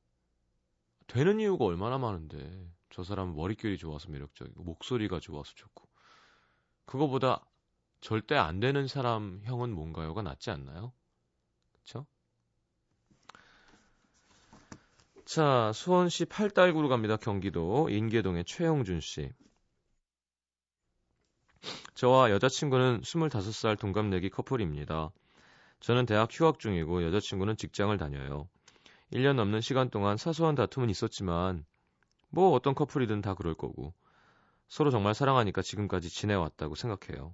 되는 1.07 1.39
이유가 1.39 1.65
얼마나 1.65 1.97
많은데. 1.97 2.67
저 2.89 3.03
사람은 3.03 3.35
머릿결이 3.35 3.77
좋아서 3.77 4.09
매력적이고, 4.09 4.63
목소리가 4.63 5.19
좋아서 5.19 5.51
좋고. 5.55 5.87
그거보다 6.85 7.45
절대 8.03 8.35
안 8.35 8.59
되는 8.59 8.85
사람 8.85 9.39
형은 9.45 9.71
뭔가요가 9.71 10.21
낫지 10.21 10.51
않나요? 10.51 10.91
그쵸? 11.71 12.05
자, 15.23 15.71
수원시 15.73 16.25
팔달구로 16.25 16.89
갑니다. 16.89 17.15
경기도 17.15 17.87
인계동의 17.89 18.43
최영준 18.43 18.99
씨. 18.99 19.31
저와 21.95 22.29
여자친구는 22.31 23.03
25살 23.03 23.77
동갑내기 23.77 24.31
커플입니다. 24.31 25.09
저는 25.79 26.05
대학 26.05 26.27
휴학 26.29 26.59
중이고 26.59 27.05
여자친구는 27.05 27.55
직장을 27.55 27.97
다녀요. 27.97 28.49
1년 29.11 29.37
넘는 29.37 29.61
시간 29.61 29.89
동안 29.89 30.17
사소한 30.17 30.55
다툼은 30.55 30.89
있었지만 30.89 31.65
뭐 32.27 32.51
어떤 32.51 32.75
커플이든 32.75 33.21
다 33.21 33.33
그럴 33.33 33.53
거고 33.53 33.93
서로 34.67 34.91
정말 34.91 35.13
사랑하니까 35.13 35.61
지금까지 35.61 36.09
지내왔다고 36.09 36.75
생각해요. 36.75 37.33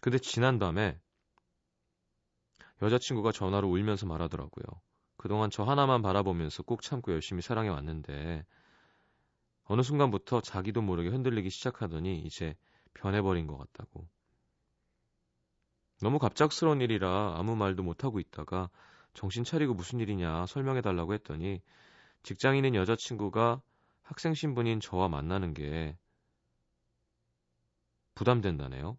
근데 0.00 0.18
지난 0.18 0.58
밤에 0.58 0.98
여자친구가 2.82 3.32
전화로 3.32 3.68
울면서 3.68 4.06
말하더라고요. 4.06 4.64
그동안 5.16 5.50
저 5.50 5.62
하나만 5.64 6.02
바라보면서 6.02 6.62
꼭 6.62 6.82
참고 6.82 7.12
열심히 7.12 7.40
사랑해 7.40 7.70
왔는데 7.70 8.44
어느 9.64 9.82
순간부터 9.82 10.40
자기도 10.40 10.82
모르게 10.82 11.08
흔들리기 11.08 11.48
시작하더니 11.50 12.18
이제 12.20 12.54
변해버린 12.92 13.46
것 13.46 13.56
같다고. 13.56 14.06
너무 16.02 16.18
갑작스러운 16.18 16.80
일이라 16.80 17.34
아무 17.38 17.56
말도 17.56 17.82
못하고 17.82 18.20
있다가 18.20 18.68
정신 19.14 19.44
차리고 19.44 19.74
무슨 19.74 20.00
일이냐 20.00 20.46
설명해 20.46 20.82
달라고 20.82 21.14
했더니 21.14 21.62
직장인인 22.24 22.74
여자친구가 22.74 23.62
학생 24.02 24.34
신분인 24.34 24.80
저와 24.80 25.08
만나는 25.08 25.54
게 25.54 25.96
부담된다네요. 28.14 28.98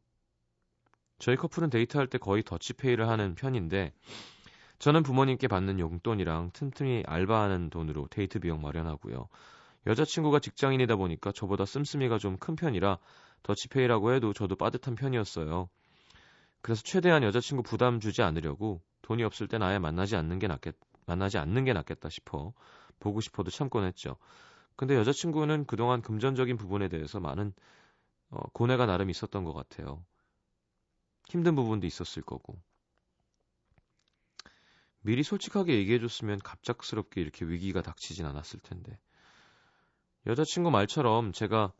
저희 1.19 1.36
커플은 1.36 1.69
데이트할 1.69 2.08
때 2.08 2.17
거의 2.17 2.43
더치페이를 2.43 3.08
하는 3.08 3.36
편인데 3.36 3.93
저는 4.80 5.04
부모님께 5.04 5.47
받는 5.47 5.80
용돈이랑 5.80 6.51
틈틈이 6.54 7.04
알바하는 7.08 7.69
돈으로 7.69 8.08
데이트 8.10 8.39
비용 8.39 8.62
마련하고요. 8.62 9.28
여자친구가 9.88 10.39
직장인이다 10.39 10.95
보니까 10.97 11.32
저보다 11.32 11.65
씀씀이가 11.65 12.17
좀 12.17 12.38
큰 12.38 12.56
편이라 12.56 12.97
더치페이라고 13.43 14.13
해도 14.13 14.34
저도 14.34 14.56
빠듯한 14.56 14.95
편이었어요. 14.95 15.69
그래서 16.62 16.82
최대한 16.84 17.23
여자친구 17.23 17.63
부담 17.63 17.99
주지 17.99 18.21
않으려고 18.23 18.82
돈이 19.04 19.23
없을 19.23 19.47
땐 19.47 19.62
아예 19.62 19.78
만나지 19.80 20.15
않는 20.15 20.39
게 20.39 20.47
낫겠, 20.47 20.75
만나지 21.06 21.38
않는 21.38 21.63
게 21.63 21.73
낫겠다 21.73 22.10
싶어 22.10 22.54
보고 22.99 23.21
싶어도 23.21 23.51
참곤 23.51 23.86
했죠. 23.86 24.17
근데 24.75 24.95
여자친구는 24.95 25.65
그동안 25.65 26.01
금전적인 26.01 26.58
부분에 26.58 26.88
대해서 26.89 27.19
많은 27.19 27.54
어, 28.32 28.39
고뇌가 28.54 28.88
나름 28.88 29.10
있었던 29.10 29.43
것 29.43 29.54
같아요. 29.54 30.04
힘든 31.27 31.55
부분도 31.55 31.88
있었을 31.88 32.21
거고. 32.21 32.57
미리 35.01 35.21
솔직하게 35.21 35.75
얘기해줬으면 35.77 36.39
갑작스럽게 36.39 37.21
이렇게 37.21 37.45
위기가 37.45 37.81
닥치진 37.81 38.25
않았을 38.25 38.59
텐데. 38.61 38.97
여자친구 40.25 40.71
말처럼 40.71 41.31
제가 41.31 41.71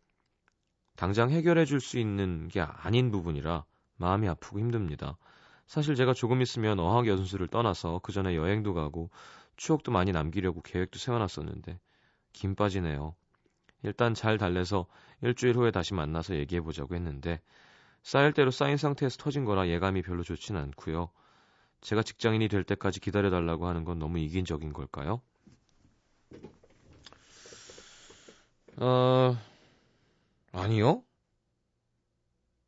당장 0.96 1.32
해결해 1.32 1.66
줄 1.66 1.82
수 1.82 1.98
있는 1.98 2.48
게 2.48 2.62
아닌 2.62 3.12
부분이라 3.12 3.66
마음이 3.98 4.28
아프고 4.30 4.60
힘듭니다. 4.60 5.18
사실 5.66 5.96
제가 5.96 6.14
조금 6.14 6.42
있으면 6.42 6.80
어학 6.80 7.08
연수를 7.08 7.48
떠나서 7.48 8.00
그 8.04 8.12
전에 8.12 8.36
여행도 8.36 8.74
가고 8.74 9.10
추억도 9.58 9.92
많이 9.92 10.12
남기려고 10.12 10.62
계획도 10.62 11.00
세워놨었는데 11.00 11.80
김 12.34 12.56
빠지네요. 12.56 13.16
일단 13.84 14.14
잘 14.14 14.38
달래서 14.38 14.86
일주일 15.22 15.56
후에 15.56 15.72
다시 15.72 15.94
만나서 15.94 16.36
얘기해 16.36 16.62
보자고 16.62 16.96
했는데 16.96 17.42
쌓일 18.06 18.34
대로 18.34 18.52
쌓인 18.52 18.78
상태에서 18.78 19.18
터진 19.18 19.46
거라 19.46 19.68
예감이 19.68 20.04
별로 20.04 20.22
좋지는 20.22 20.62
않고요. 20.62 21.10
제가 21.82 22.04
직장인이 22.04 22.48
될 22.50 22.64
때까지 22.64 23.00
기다려 23.00 23.32
달라고 23.32 23.66
하는 23.66 23.84
건 23.84 23.98
너무 23.98 24.20
이긴적인 24.20 24.74
걸까요? 24.74 25.24
어, 28.78 29.36
아니요. 30.52 31.04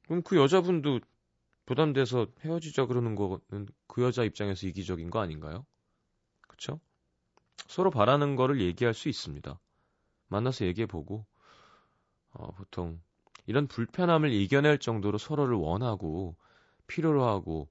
그럼 0.07 0.23
그 0.23 0.37
여자분도 0.37 1.01
부담돼서 1.67 2.25
헤어지자 2.43 2.87
그러는 2.87 3.13
거는 3.13 3.67
그 3.85 4.01
여자 4.01 4.23
입장에서 4.23 4.65
이기적인 4.65 5.11
거 5.11 5.19
아닌가요? 5.19 5.67
그쵸? 6.47 6.79
서로 7.67 7.91
바라는 7.91 8.35
거를 8.35 8.59
얘기할 8.59 8.95
수 8.95 9.07
있습니다. 9.07 9.59
만나서 10.29 10.65
얘기해보고, 10.65 11.27
어, 12.31 12.51
보통 12.53 12.99
이런 13.47 13.67
불편함을 13.67 14.31
이겨낼 14.31 14.77
정도로 14.77 15.17
서로를 15.17 15.55
원하고, 15.55 16.35
필요로 16.85 17.25
하고, 17.25 17.69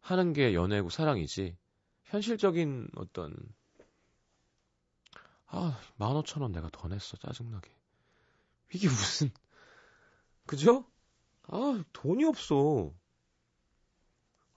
하는 0.00 0.32
게 0.32 0.54
연애고 0.54 0.88
사랑이지, 0.88 1.56
현실적인 2.04 2.88
어떤, 2.96 3.36
아, 5.46 5.78
만 5.96 6.16
오천 6.16 6.42
원 6.42 6.52
내가 6.52 6.70
더 6.72 6.88
냈어, 6.88 7.18
짜증나게. 7.18 7.70
이게 8.72 8.88
무슨, 8.88 9.30
그죠? 10.46 10.86
아, 11.42 11.84
돈이 11.92 12.24
없어. 12.24 12.94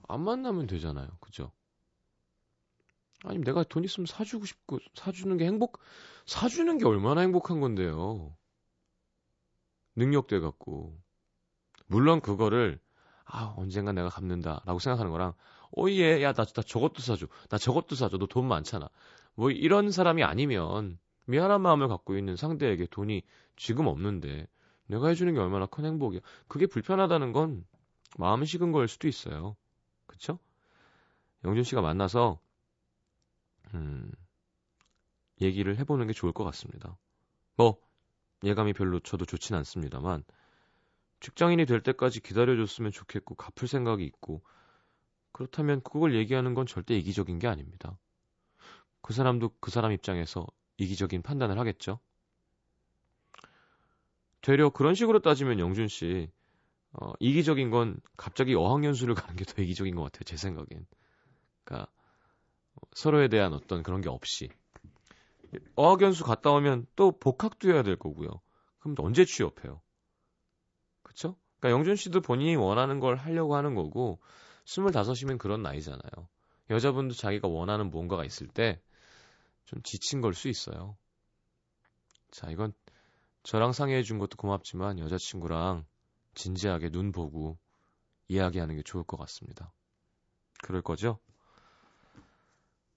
안 0.08 0.22
만나면 0.22 0.66
되잖아요. 0.66 1.08
그죠? 1.20 1.52
아니면 3.22 3.44
내가 3.44 3.64
돈 3.64 3.84
있으면 3.84 4.06
사주고 4.06 4.46
싶고, 4.46 4.78
사주는 4.94 5.36
게 5.36 5.44
행복, 5.44 5.78
사주는 6.24 6.78
게 6.78 6.86
얼마나 6.86 7.20
행복한 7.20 7.60
건데요. 7.60 8.34
능력돼 10.00 10.40
갖고. 10.40 10.98
물론 11.86 12.20
그거를 12.20 12.80
아 13.24 13.54
언젠가 13.56 13.92
내가 13.92 14.08
갚는다라고 14.08 14.78
생각하는 14.78 15.10
거랑 15.12 15.34
오예 15.72 16.22
야나 16.22 16.44
나 16.44 16.62
저것도 16.62 17.00
사줘. 17.02 17.26
나 17.48 17.58
저것도 17.58 17.94
사줘. 17.96 18.18
너 18.18 18.26
돈 18.26 18.46
많잖아. 18.48 18.88
뭐 19.34 19.50
이런 19.50 19.90
사람이 19.92 20.24
아니면 20.24 20.98
미안한 21.26 21.60
마음을 21.62 21.88
갖고 21.88 22.16
있는 22.16 22.36
상대에게 22.36 22.86
돈이 22.86 23.22
지금 23.56 23.86
없는데 23.86 24.48
내가 24.88 25.08
해주는 25.08 25.32
게 25.34 25.40
얼마나 25.40 25.66
큰 25.66 25.84
행복이야. 25.84 26.20
그게 26.48 26.66
불편하다는 26.66 27.32
건 27.32 27.64
마음이 28.18 28.46
식은 28.46 28.72
걸 28.72 28.88
수도 28.88 29.08
있어요. 29.08 29.56
그쵸? 30.06 30.38
영준 31.44 31.64
씨가 31.64 31.82
만나서 31.82 32.40
음 33.74 34.10
얘기를 35.40 35.76
해보는 35.78 36.06
게 36.06 36.12
좋을 36.12 36.32
것 36.32 36.44
같습니다. 36.44 36.96
뭐 37.56 37.80
예감이 38.44 38.72
별로 38.72 39.00
저도 39.00 39.24
좋진 39.24 39.56
않습니다만 39.56 40.24
직장인이 41.20 41.66
될 41.66 41.82
때까지 41.82 42.20
기다려줬으면 42.20 42.92
좋겠고 42.92 43.34
갚을 43.34 43.68
생각이 43.68 44.04
있고 44.04 44.42
그렇다면 45.32 45.82
그걸 45.82 46.14
얘기하는 46.14 46.54
건 46.54 46.66
절대 46.66 46.96
이기적인 46.96 47.38
게 47.38 47.46
아닙니다. 47.46 47.98
그 49.02 49.12
사람도 49.12 49.50
그 49.60 49.70
사람 49.70 49.92
입장에서 49.92 50.46
이기적인 50.78 51.22
판단을 51.22 51.58
하겠죠. 51.58 52.00
되려 54.40 54.70
그런 54.70 54.94
식으로 54.94 55.20
따지면 55.20 55.58
영준 55.58 55.88
씨 55.88 56.30
어, 56.92 57.12
이기적인 57.20 57.70
건 57.70 58.00
갑자기 58.16 58.54
어학연수를 58.54 59.14
가는 59.14 59.36
게 59.36 59.44
더 59.44 59.62
이기적인 59.62 59.94
것 59.94 60.02
같아요. 60.04 60.24
제 60.24 60.36
생각엔. 60.36 60.86
그러니까 61.64 61.90
서로에 62.94 63.28
대한 63.28 63.52
어떤 63.52 63.82
그런 63.82 64.00
게 64.00 64.08
없이 64.08 64.48
어학연수 65.76 66.24
갔다 66.24 66.50
오면 66.50 66.86
또 66.96 67.12
복학도 67.18 67.70
해야 67.70 67.82
될 67.82 67.96
거고요. 67.96 68.28
그럼 68.78 68.94
언제 68.98 69.24
취업해요? 69.24 69.80
그쵸? 71.02 71.36
그러니까 71.58 71.78
영준 71.78 71.96
씨도 71.96 72.20
본인이 72.20 72.56
원하는 72.56 73.00
걸 73.00 73.16
하려고 73.16 73.56
하는 73.56 73.74
거고, 73.74 74.20
25이면 74.64 75.38
그런 75.38 75.62
나이잖아요. 75.62 76.28
여자분도 76.70 77.14
자기가 77.14 77.48
원하는 77.48 77.90
무언가가 77.90 78.24
있을 78.24 78.46
때 78.46 78.80
좀 79.70 79.80
지친 79.84 80.20
걸 80.20 80.34
수 80.34 80.48
있어요. 80.48 80.96
자, 82.32 82.50
이건 82.50 82.72
저랑 83.44 83.72
상의해 83.72 84.02
준 84.02 84.18
것도 84.18 84.36
고맙지만 84.36 84.98
여자친구랑 84.98 85.86
진지하게 86.34 86.90
눈 86.90 87.12
보고 87.12 87.56
이야기하는 88.26 88.74
게 88.74 88.82
좋을 88.82 89.04
것 89.04 89.16
같습니다. 89.16 89.72
그럴 90.64 90.82
거죠? 90.82 91.20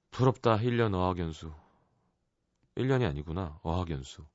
부럽다, 0.10 0.58
1년 0.58 0.96
어학연수. 0.96 1.54
1년이 2.76 3.06
아니구나, 3.08 3.60
어학연수. 3.64 4.26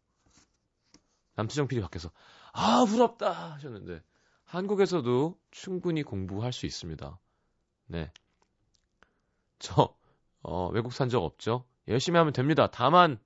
남수정 1.35 1.69
PD 1.69 1.81
밖에서 1.83 2.11
아, 2.53 2.85
부럽다 2.85 3.55
하셨는데 3.55 4.03
한국에서도 4.45 5.39
충분히 5.51 6.03
공부할 6.03 6.53
수 6.53 6.67
있습니다. 6.67 7.19
네. 7.87 8.13
저 9.59 9.95
어, 10.43 10.69
외국 10.69 10.93
산 10.93 11.09
적 11.09 11.23
없죠. 11.23 11.65
열심히 11.89 12.19
하면 12.19 12.33
됩니다. 12.33 12.69
다만 12.71 13.19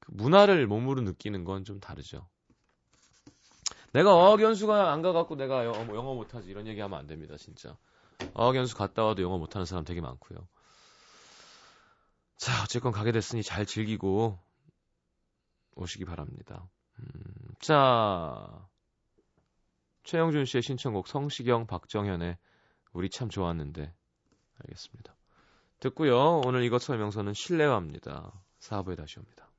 그 0.00 0.10
문화를 0.12 0.66
몸으로 0.66 1.02
느끼는 1.02 1.44
건 1.44 1.64
좀 1.64 1.80
다르죠. 1.80 2.28
내가 3.92 4.14
어학연수가 4.14 4.90
안 4.92 5.02
가갖고 5.02 5.36
내가 5.36 5.64
영어, 5.66 5.84
뭐 5.84 5.96
영어 5.96 6.14
못하지 6.14 6.48
이런 6.50 6.66
얘기하면 6.66 6.98
안 6.98 7.06
됩니다. 7.06 7.36
진짜 7.36 7.76
어학연수 8.34 8.76
갔다 8.76 9.04
와도 9.04 9.22
영어 9.22 9.38
못하는 9.38 9.66
사람 9.66 9.84
되게 9.84 10.00
많고요. 10.00 10.46
자 12.42 12.64
어쨌건 12.64 12.90
가게 12.90 13.12
됐으니 13.12 13.44
잘 13.44 13.64
즐기고 13.64 14.36
오시기 15.76 16.04
바랍니다. 16.04 16.68
음, 16.98 17.54
자, 17.60 18.68
최영준 20.02 20.46
씨의 20.46 20.62
신청곡 20.62 21.06
성시경, 21.06 21.68
박정현의 21.68 22.36
우리 22.94 23.10
참 23.10 23.28
좋았는데 23.28 23.94
알겠습니다. 24.58 25.14
듣고요. 25.78 26.40
오늘 26.44 26.64
이것 26.64 26.82
설명서는 26.82 27.32
실내화입니다. 27.32 28.32
사부에 28.58 28.96
다시 28.96 29.20
옵니다. 29.20 29.51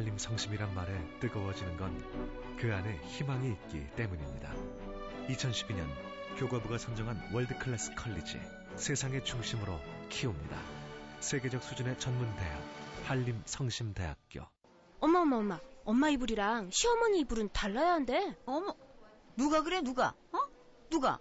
한림 0.00 0.16
성심이란 0.16 0.74
말에 0.74 0.98
뜨거워지는 1.20 1.76
건 1.76 2.40
그 2.58 2.74
안에 2.74 2.94
희망이 3.04 3.52
있기 3.52 3.86
때문입니다. 3.96 4.52
2012년 5.28 5.86
교과부가 6.36 6.76
선정한 6.76 7.30
World 7.32 7.56
Class 7.56 7.94
College 7.94 8.38
세상의 8.76 9.24
중심으로 9.24 9.78
키웁니다. 10.10 10.56
세계적 11.20 11.62
수준의 11.62 11.98
전문 11.98 12.26
대학 12.36 12.62
한림 13.04 13.40
성심대학교. 13.46 14.42
엄마 15.00 15.20
엄마 15.20 15.36
엄마 15.36 15.60
엄마 15.84 16.08
이불이랑 16.10 16.70
시어머니 16.70 17.20
이불은 17.20 17.48
달라야 17.54 17.94
한대. 17.94 18.36
어머, 18.44 18.74
누가 19.36 19.62
그래 19.62 19.80
누가? 19.80 20.14
어? 20.32 20.38
누가? 20.90 21.18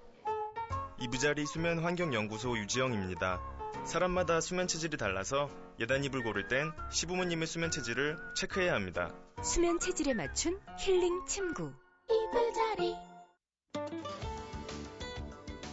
이부자리 0.99 1.45
수면 1.45 1.79
환경 1.79 2.13
연구소 2.13 2.57
유지영입니다. 2.57 3.41
사람마다 3.85 4.41
수면 4.41 4.67
체질이 4.67 4.97
달라서 4.97 5.49
예단 5.79 6.03
이불 6.03 6.23
고를 6.23 6.45
땐 6.49 6.73
시부모님의 6.91 7.47
수면 7.47 7.71
체질을 7.71 8.17
체크해야 8.35 8.73
합니다. 8.73 9.13
수면 9.41 9.79
체질에 9.79 10.13
맞춘 10.13 10.59
힐링 10.77 11.25
침구. 11.25 11.71
이불자리. 12.09 12.95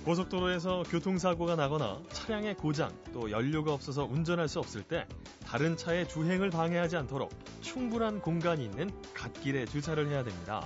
고속도로에서 0.04 0.84
교통사고가 0.84 1.56
나거나 1.56 2.00
차량의 2.12 2.54
고장 2.54 2.96
또 3.12 3.32
연료가 3.32 3.72
없어서 3.72 4.04
운전할 4.04 4.46
수 4.46 4.60
없을 4.60 4.84
때 4.84 5.08
다른 5.44 5.76
차의 5.76 6.08
주행을 6.08 6.50
방해하지 6.50 6.96
않도록 6.98 7.32
충분한 7.62 8.20
공간이 8.20 8.64
있는 8.64 8.92
갓길에 9.12 9.64
주차를 9.64 10.08
해야 10.08 10.22
됩니다. 10.22 10.64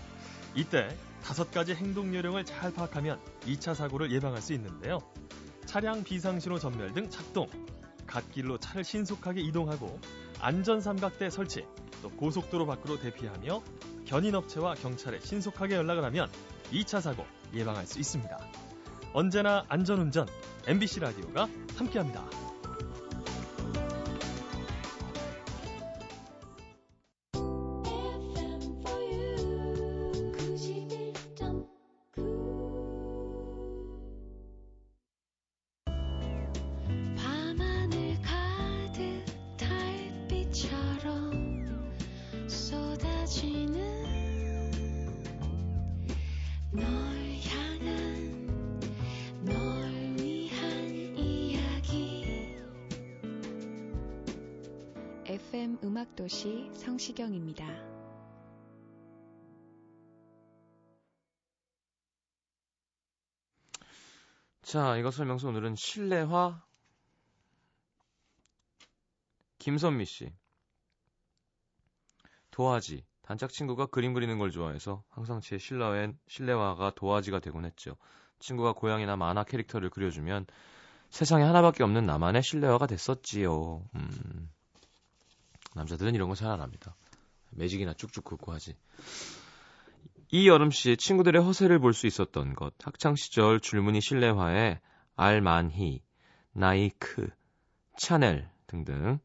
이때 0.55 0.95
다섯 1.23 1.51
가지 1.51 1.75
행동 1.75 2.15
요령을 2.15 2.45
잘 2.45 2.75
파악하면 2.75 3.19
2차 3.47 3.75
사고를 3.75 4.13
예방할 4.13 4.43
수 4.43 4.53
있는데요. 4.53 4.99
차량 5.65 6.05
비상신호 6.05 6.59
전멸 6.59 6.93
등 6.93 7.09
작동, 7.09 7.49
갓길로 8.11 8.59
차를 8.59 8.83
신속하게 8.83 9.41
이동하고 9.41 9.99
안전 10.41 10.81
삼각대 10.81 11.31
설치, 11.31 11.65
또 12.03 12.11
고속도로 12.11 12.67
밖으로 12.67 12.99
대피하며 12.99 13.63
견인업체와 14.07 14.75
경찰에 14.75 15.21
신속하게 15.21 15.77
연락을 15.77 16.05
하면 16.05 16.29
2차 16.73 17.01
사고 17.01 17.25
예방할 17.55 17.87
수 17.87 18.01
있습니다. 18.01 18.39
언제나 19.13 19.65
안전운전 19.69 20.27
MBC 20.67 21.01
라디오가 21.01 21.49
함께합니다. 21.77 22.29
자, 64.81 64.97
이것 64.97 65.11
설명서 65.13 65.49
오늘은 65.49 65.77
실내화 65.77 66.63
김선미 69.59 70.07
씨. 70.07 70.33
도화지. 72.51 73.05
단짝 73.21 73.51
친구가 73.51 73.85
그림 73.89 74.15
그리는 74.15 74.39
걸 74.39 74.51
좋아해서 74.51 75.05
항상 75.11 75.43
제 75.43 75.59
실내화엔 75.59 76.19
실내화가 76.29 76.93
도화지가 76.97 77.41
되곤 77.41 77.67
했죠. 77.67 77.99
친구가 78.39 78.73
고양이나 78.73 79.17
만화 79.17 79.45
캐릭터를 79.45 79.91
그려주면 79.91 80.47
세상에 81.11 81.45
하나밖에 81.45 81.83
없는 81.83 82.07
나만의 82.07 82.43
실내화가 82.43 82.87
됐었지요. 82.87 83.85
음. 83.95 84.51
남자들은 85.75 86.15
이런 86.15 86.29
거 86.31 86.35
잘 86.35 86.51
안 86.51 86.61
합니다. 86.63 86.97
매직이나 87.51 87.93
쭉쭉 87.95 88.25
긋고 88.25 88.53
하지. 88.53 88.77
이 90.33 90.49
여름 90.49 90.71
씨 90.71 90.97
친구들의 90.97 91.43
허세를 91.43 91.81
볼 91.81 91.93
수 91.93 92.07
있었던 92.07 92.55
것. 92.55 92.75
학창 92.83 93.17
시절 93.17 93.61
줄무늬 93.61 94.01
실내화에 94.01 94.81
알만히, 95.17 96.03
나이크, 96.53 97.29
샤넬 97.99 98.49
등등 98.67 99.19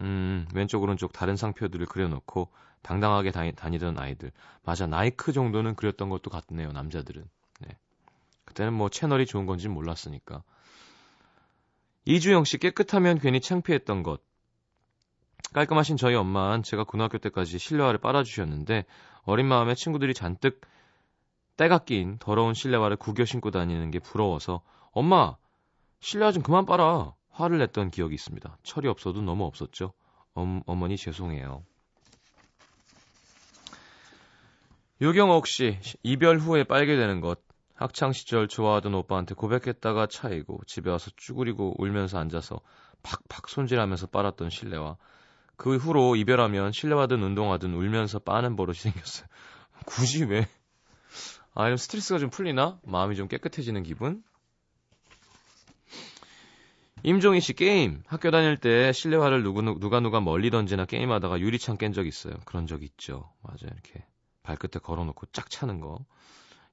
음, 0.00 0.46
왼쪽 0.54 0.82
오른쪽 0.82 1.12
다른 1.12 1.36
상표들을 1.36 1.86
그려놓고 1.86 2.52
당당하게 2.82 3.30
다니, 3.32 3.52
다니 3.52 3.78
던 3.78 3.98
아이들. 3.98 4.30
맞아, 4.62 4.86
나이크 4.86 5.32
정도는 5.32 5.74
그렸던 5.74 6.08
것도 6.08 6.30
같네요, 6.30 6.70
남자들은. 6.72 7.24
네. 7.60 7.76
그때는 8.44 8.72
뭐 8.74 8.88
채널이 8.88 9.26
좋은 9.26 9.46
건지 9.46 9.68
몰랐으니까. 9.68 10.42
이주영 12.04 12.44
씨 12.44 12.58
깨끗하면 12.58 13.18
괜히 13.18 13.40
창피했던 13.40 14.02
것. 14.02 14.22
깔끔하신 15.52 15.96
저희 15.96 16.14
엄마는 16.14 16.62
제가 16.62 16.84
고등학교 16.84 17.18
때까지 17.18 17.58
실내화를 17.58 17.98
빨아주셨는데 17.98 18.84
어린 19.28 19.46
마음에 19.46 19.74
친구들이 19.74 20.14
잔뜩 20.14 20.62
때가 21.58 21.80
낀 21.80 22.16
더러운 22.18 22.54
실내화를 22.54 22.96
구겨 22.96 23.26
신고 23.26 23.50
다니는 23.50 23.90
게 23.90 23.98
부러워서 23.98 24.62
엄마 24.90 25.36
실내화 26.00 26.32
좀 26.32 26.42
그만 26.42 26.64
빨아 26.64 27.12
화를 27.28 27.58
냈던 27.58 27.90
기억이 27.90 28.14
있습니다. 28.14 28.56
철이 28.62 28.88
없어도 28.88 29.20
너무 29.20 29.44
없었죠. 29.44 29.92
엄, 30.32 30.62
어머니 30.64 30.96
죄송해요. 30.96 31.62
유경옥 35.02 35.46
씨 35.46 35.78
이별 36.02 36.38
후에 36.38 36.64
빨게 36.64 36.96
되는 36.96 37.20
것 37.20 37.38
학창 37.74 38.12
시절 38.12 38.48
좋아하던 38.48 38.94
오빠한테 38.94 39.34
고백했다가 39.34 40.06
차이고 40.06 40.62
집에 40.66 40.90
와서 40.90 41.10
쭈그리고 41.16 41.74
울면서 41.76 42.18
앉아서 42.18 42.62
팍팍 43.02 43.50
손질하면서 43.50 44.06
빨았던 44.06 44.48
실내화 44.48 44.96
그 45.58 45.76
후로 45.76 46.14
이별하면 46.16 46.70
실내화든 46.72 47.20
운동화든 47.22 47.74
울면서 47.74 48.20
빠는 48.20 48.54
버릇이 48.56 48.78
생겼어요. 48.78 49.26
굳이 49.84 50.24
왜? 50.24 50.48
아, 51.52 51.66
이런 51.66 51.76
스트레스가 51.76 52.20
좀 52.20 52.30
풀리나? 52.30 52.78
마음이 52.84 53.16
좀 53.16 53.26
깨끗해지는 53.26 53.82
기분? 53.82 54.22
임종희 57.02 57.40
씨 57.40 57.54
게임 57.54 58.02
학교 58.06 58.30
다닐 58.30 58.56
때 58.56 58.92
실내화를 58.92 59.42
누구, 59.42 59.62
누가 59.62 59.98
누가 60.00 60.20
멀리 60.20 60.50
던지나 60.50 60.84
게임하다가 60.84 61.40
유리창 61.40 61.76
깬 61.76 61.92
적 61.92 62.06
있어요. 62.06 62.34
그런 62.44 62.66
적 62.68 62.82
있죠. 62.84 63.32
맞아요. 63.42 63.72
이렇게 63.72 64.04
발끝에 64.44 64.80
걸어놓고 64.80 65.26
쫙 65.32 65.50
차는 65.50 65.80
거. 65.80 66.04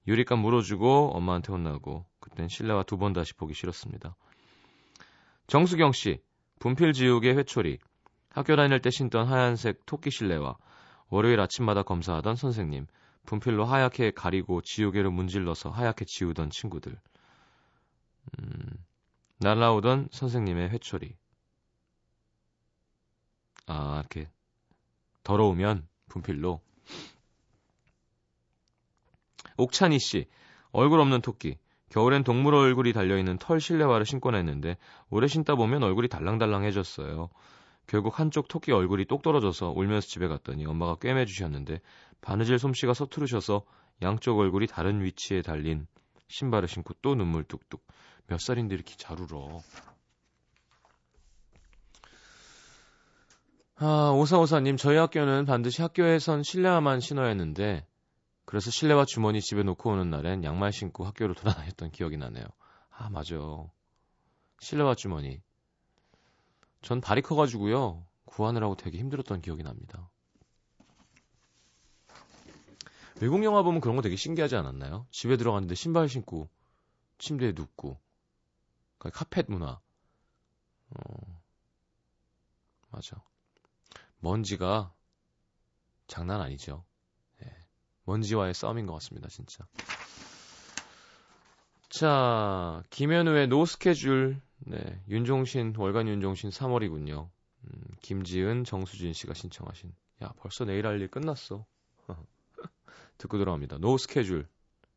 유리값 0.07 0.37
물어주고 0.37 1.11
엄마한테 1.15 1.51
혼나고 1.51 2.05
그땐 2.19 2.47
실내화 2.49 2.83
두 2.83 2.97
번 2.97 3.13
다시 3.13 3.33
보기 3.33 3.55
싫었습니다. 3.55 4.15
정수경 5.47 5.91
씨 5.91 6.21
분필 6.59 6.93
지우개 6.93 7.31
회초리 7.31 7.79
학교 8.35 8.57
다닐 8.57 8.81
때 8.81 8.89
신던 8.89 9.27
하얀색 9.27 9.85
토끼 9.85 10.11
실내화 10.11 10.57
월요일 11.07 11.39
아침마다 11.39 11.83
검사하던 11.83 12.35
선생님 12.35 12.85
분필로 13.25 13.63
하얗게 13.63 14.11
가리고 14.11 14.61
지우개로 14.61 15.09
문질러서 15.09 15.69
하얗게 15.69 16.03
지우던 16.03 16.49
친구들 16.49 16.99
음, 18.37 18.59
날라오던 19.39 20.09
선생님의 20.11 20.69
회초리 20.69 21.15
아 23.67 23.99
이렇게 23.99 24.29
더러우면 25.23 25.87
분필로 26.09 26.59
옥찬희 29.55 29.99
씨, 29.99 30.27
얼굴 30.73 30.99
없는 30.99 31.21
토끼. 31.21 31.57
겨울엔 31.87 32.25
동물 32.25 32.55
얼굴이 32.55 32.91
달려있는 32.91 33.37
털 33.37 33.61
실내화를 33.61 34.05
신고 34.05 34.31
냈는데 34.31 34.75
오래 35.09 35.27
신다 35.27 35.55
보면 35.55 35.81
얼굴이 35.83 36.09
달랑달랑해졌어요. 36.09 37.29
결국 37.87 38.19
한쪽 38.19 38.47
토끼 38.47 38.71
얼굴이 38.71 39.05
똑 39.05 39.21
떨어져서 39.21 39.71
울면서 39.71 40.07
집에 40.07 40.27
갔더니 40.27 40.65
엄마가 40.65 40.95
꿰매 40.95 41.25
주셨는데 41.25 41.81
바느질 42.21 42.57
솜씨가 42.59 42.93
서투르셔서 42.93 43.63
양쪽 44.01 44.39
얼굴이 44.39 44.67
다른 44.67 45.03
위치에 45.03 45.41
달린 45.41 45.87
신발을 46.27 46.67
신고 46.67 46.93
또 47.01 47.15
눈물 47.15 47.43
뚝뚝. 47.43 47.85
몇 48.27 48.39
살인데 48.39 48.73
이렇게 48.73 48.95
잘 48.97 49.19
울어. 49.19 49.61
아, 53.77 54.11
오사오사님, 54.11 54.77
저희 54.77 54.97
학교는 54.97 55.45
반드시 55.45 55.81
학교에선 55.81 56.43
실내화만 56.43 57.01
신어야 57.01 57.27
했는데 57.27 57.85
그래서 58.45 58.71
실내화 58.71 59.05
주머니 59.05 59.41
집에 59.41 59.63
놓고 59.63 59.91
오는 59.91 60.09
날엔 60.09 60.43
양말 60.43 60.71
신고 60.71 61.03
학교로 61.03 61.33
돌아다녔던 61.33 61.91
기억이 61.91 62.17
나네요. 62.17 62.45
아, 62.89 63.09
맞아. 63.09 63.35
실내화 64.61 64.95
주머니. 64.95 65.41
전 66.85 67.01
발이 67.01 67.23
커가지고요. 67.23 68.05
구하느라고 68.25 68.75
되게 68.75 68.99
힘들었던 68.99 69.41
기억이 69.41 69.63
납니다. 69.63 70.07
외국 73.19 73.43
영화 73.43 73.63
보면 73.63 73.81
그런 73.81 73.95
거 73.95 74.03
되게 74.03 74.15
신기하지 74.15 74.55
않았나요? 74.55 75.07
집에 75.09 75.35
들어갔는데 75.35 75.73
신발 75.73 76.07
신고 76.07 76.47
침대에 77.17 77.53
눕고 77.53 77.99
카펫 78.99 79.47
문화. 79.49 79.79
어, 80.91 81.41
맞아. 82.91 83.19
먼지가 84.19 84.93
장난 86.05 86.39
아니죠. 86.39 86.85
먼지와의 88.03 88.53
싸움인 88.53 88.85
것 88.85 88.93
같습니다, 88.93 89.27
진짜. 89.27 89.65
자, 91.89 92.83
김현우의 92.91 93.47
No 93.47 93.65
스케줄. 93.65 94.39
네, 94.59 95.01
윤종신, 95.07 95.75
월간 95.77 96.07
윤종신 96.07 96.49
3월이군요. 96.49 97.29
음, 97.65 97.83
김지은, 98.01 98.63
정수진 98.63 99.13
씨가 99.13 99.33
신청하신. 99.33 99.93
야, 100.23 100.33
벌써 100.37 100.65
내일 100.65 100.87
할 100.87 100.99
일 100.99 101.07
끝났어. 101.09 101.65
듣고 103.17 103.37
들어갑니다. 103.37 103.77
No 103.79 103.97
스케줄. 103.97 104.47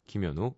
김현우. 0.06 0.54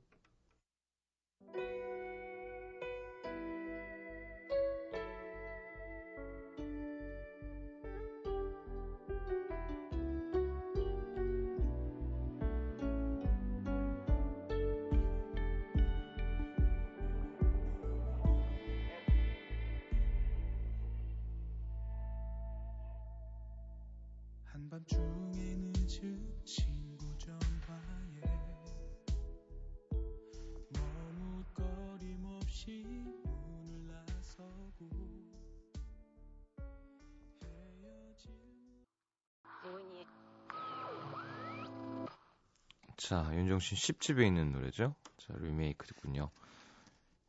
자, 43.61 43.67
윤종신 43.67 43.77
10집에 43.77 44.27
있는 44.27 44.53
노래죠. 44.53 44.95
자, 45.19 45.35
리메이크 45.37 45.87
듣군요. 45.87 46.31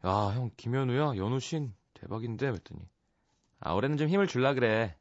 야, 0.06 0.10
형, 0.34 0.50
김현우야? 0.56 1.18
연우신? 1.18 1.74
대박인데? 1.94 2.50
그랬더니. 2.52 2.82
아, 3.60 3.74
올해는 3.74 3.98
좀 3.98 4.08
힘을 4.08 4.28
줄라 4.28 4.54
그래. 4.54 4.98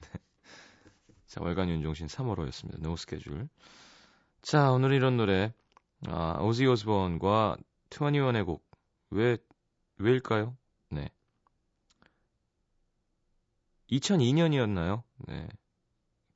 네. 0.00 0.08
자, 1.26 1.42
월간 1.42 1.68
윤종신 1.68 2.06
3월호였습니다. 2.06 2.80
노 2.80 2.96
스케줄. 2.96 3.48
자, 4.40 4.70
오늘 4.70 4.92
이런 4.92 5.16
노래. 5.16 5.52
아, 6.06 6.38
오지 6.40 6.66
오스본과 6.66 7.56
21의 7.90 8.46
곡. 8.46 8.64
왜, 9.10 9.36
왜일까요? 9.98 10.56
네. 10.90 11.10
2002년이었나요? 13.90 15.02
네. 15.26 15.48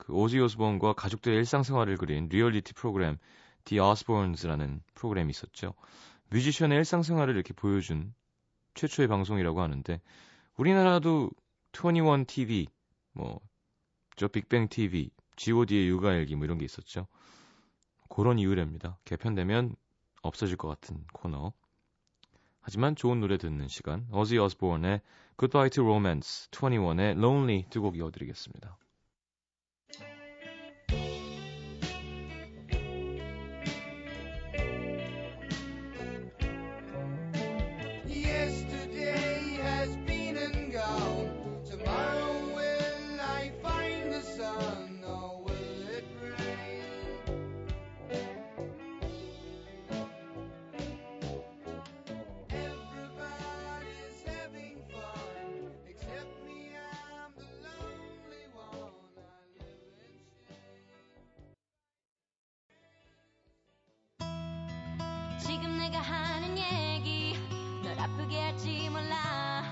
그 0.08 0.14
오지 0.14 0.40
오스본과 0.40 0.94
가족들의 0.94 1.36
일상생활을 1.38 1.98
그린 1.98 2.28
리얼리티 2.28 2.72
프로그램 2.72 3.18
The 3.64 3.78
Osbournes라는 3.80 4.80
프로그램이 4.94 5.30
있었죠. 5.30 5.74
뮤지션의 6.30 6.78
일상생활을 6.78 7.34
이렇게 7.34 7.52
보여준 7.54 8.14
최초의 8.74 9.06
방송이라고 9.08 9.60
하는데 9.60 10.00
우리나라도 10.56 11.30
2NE1 11.72 12.24
TV 12.26 12.66
뭐 13.12 13.40
저 14.18 14.26
빅뱅 14.26 14.66
TV, 14.68 15.10
G.O.D의 15.36 15.88
육아일기 15.88 16.34
뭐 16.34 16.44
이런 16.44 16.58
게 16.58 16.64
있었죠. 16.64 17.06
그런 18.08 18.40
이유랍니다. 18.40 18.98
개편되면 19.04 19.76
없어질 20.22 20.56
것 20.56 20.66
같은 20.66 21.04
코너. 21.12 21.52
하지만 22.60 22.96
좋은 22.96 23.20
노래 23.20 23.38
듣는 23.38 23.68
시간. 23.68 24.08
오지 24.10 24.36
오스본의 24.38 25.02
Goodbye 25.38 25.70
to 25.70 25.84
Romance, 25.84 26.50
21의 26.50 27.16
Lonely 27.16 27.66
두 27.70 27.80
곡 27.80 27.96
이어드리겠습니다. 27.96 28.76
내가 65.88 66.00
하는 66.02 66.58
얘기 66.58 67.34
널 67.82 67.98
아프게 67.98 68.38
할지 68.38 68.90
몰라. 68.90 69.64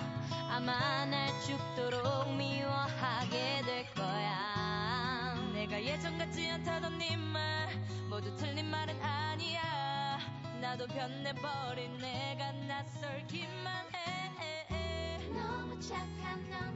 아마 0.50 1.04
날 1.04 1.28
죽도록 1.42 2.34
미워하게 2.34 3.60
될 3.66 3.92
거야. 3.94 5.34
내가 5.52 5.82
예전 5.82 6.16
같지 6.16 6.48
않다던 6.48 6.96
네 6.96 7.16
말 7.16 7.68
모두 8.08 8.34
틀린 8.34 8.70
말은 8.70 8.98
아니야. 9.02 10.18
나도 10.62 10.86
변해버린 10.86 11.98
내가 11.98 12.50
낯설기만 12.66 13.84
해. 14.40 15.18
너무 15.34 15.78
착한 15.78 16.48
넌 16.48 16.75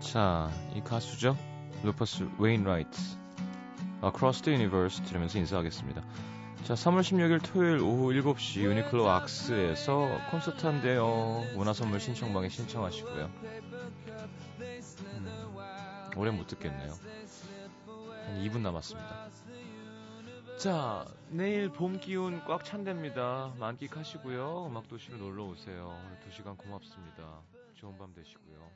자, 0.00 0.50
이 0.74 0.80
가수죠. 0.80 1.36
루퍼스 1.82 2.28
웨인라이트. 2.38 2.98
Across 4.02 4.42
the 4.42 4.56
Universe 4.58 5.04
들으면서 5.04 5.38
인사하겠습니다. 5.38 6.02
자, 6.64 6.74
3월 6.74 7.00
16일 7.00 7.42
토요일 7.42 7.78
오후 7.82 8.12
7시 8.12 8.62
유니클로 8.62 9.08
악스에서 9.08 10.08
콘서트 10.30 10.66
한대요. 10.66 11.44
문화선물 11.54 12.00
신청방에 12.00 12.48
신청하시고요. 12.48 13.30
음, 14.60 16.10
오래 16.16 16.30
못 16.30 16.46
듣겠네요. 16.46 16.92
한 18.26 18.42
2분 18.42 18.60
남았습니다. 18.60 19.27
자, 20.58 21.06
내일 21.30 21.68
봄 21.68 22.00
기운 22.00 22.44
꽉 22.44 22.64
찬답니다. 22.64 23.54
만끽하시고요. 23.60 24.66
음악도시로 24.66 25.16
놀러 25.16 25.44
오세요. 25.44 25.96
오늘 26.04 26.18
2시간 26.18 26.58
고맙습니다. 26.58 27.42
좋은 27.76 27.96
밤 27.96 28.12
되시고요. 28.12 28.68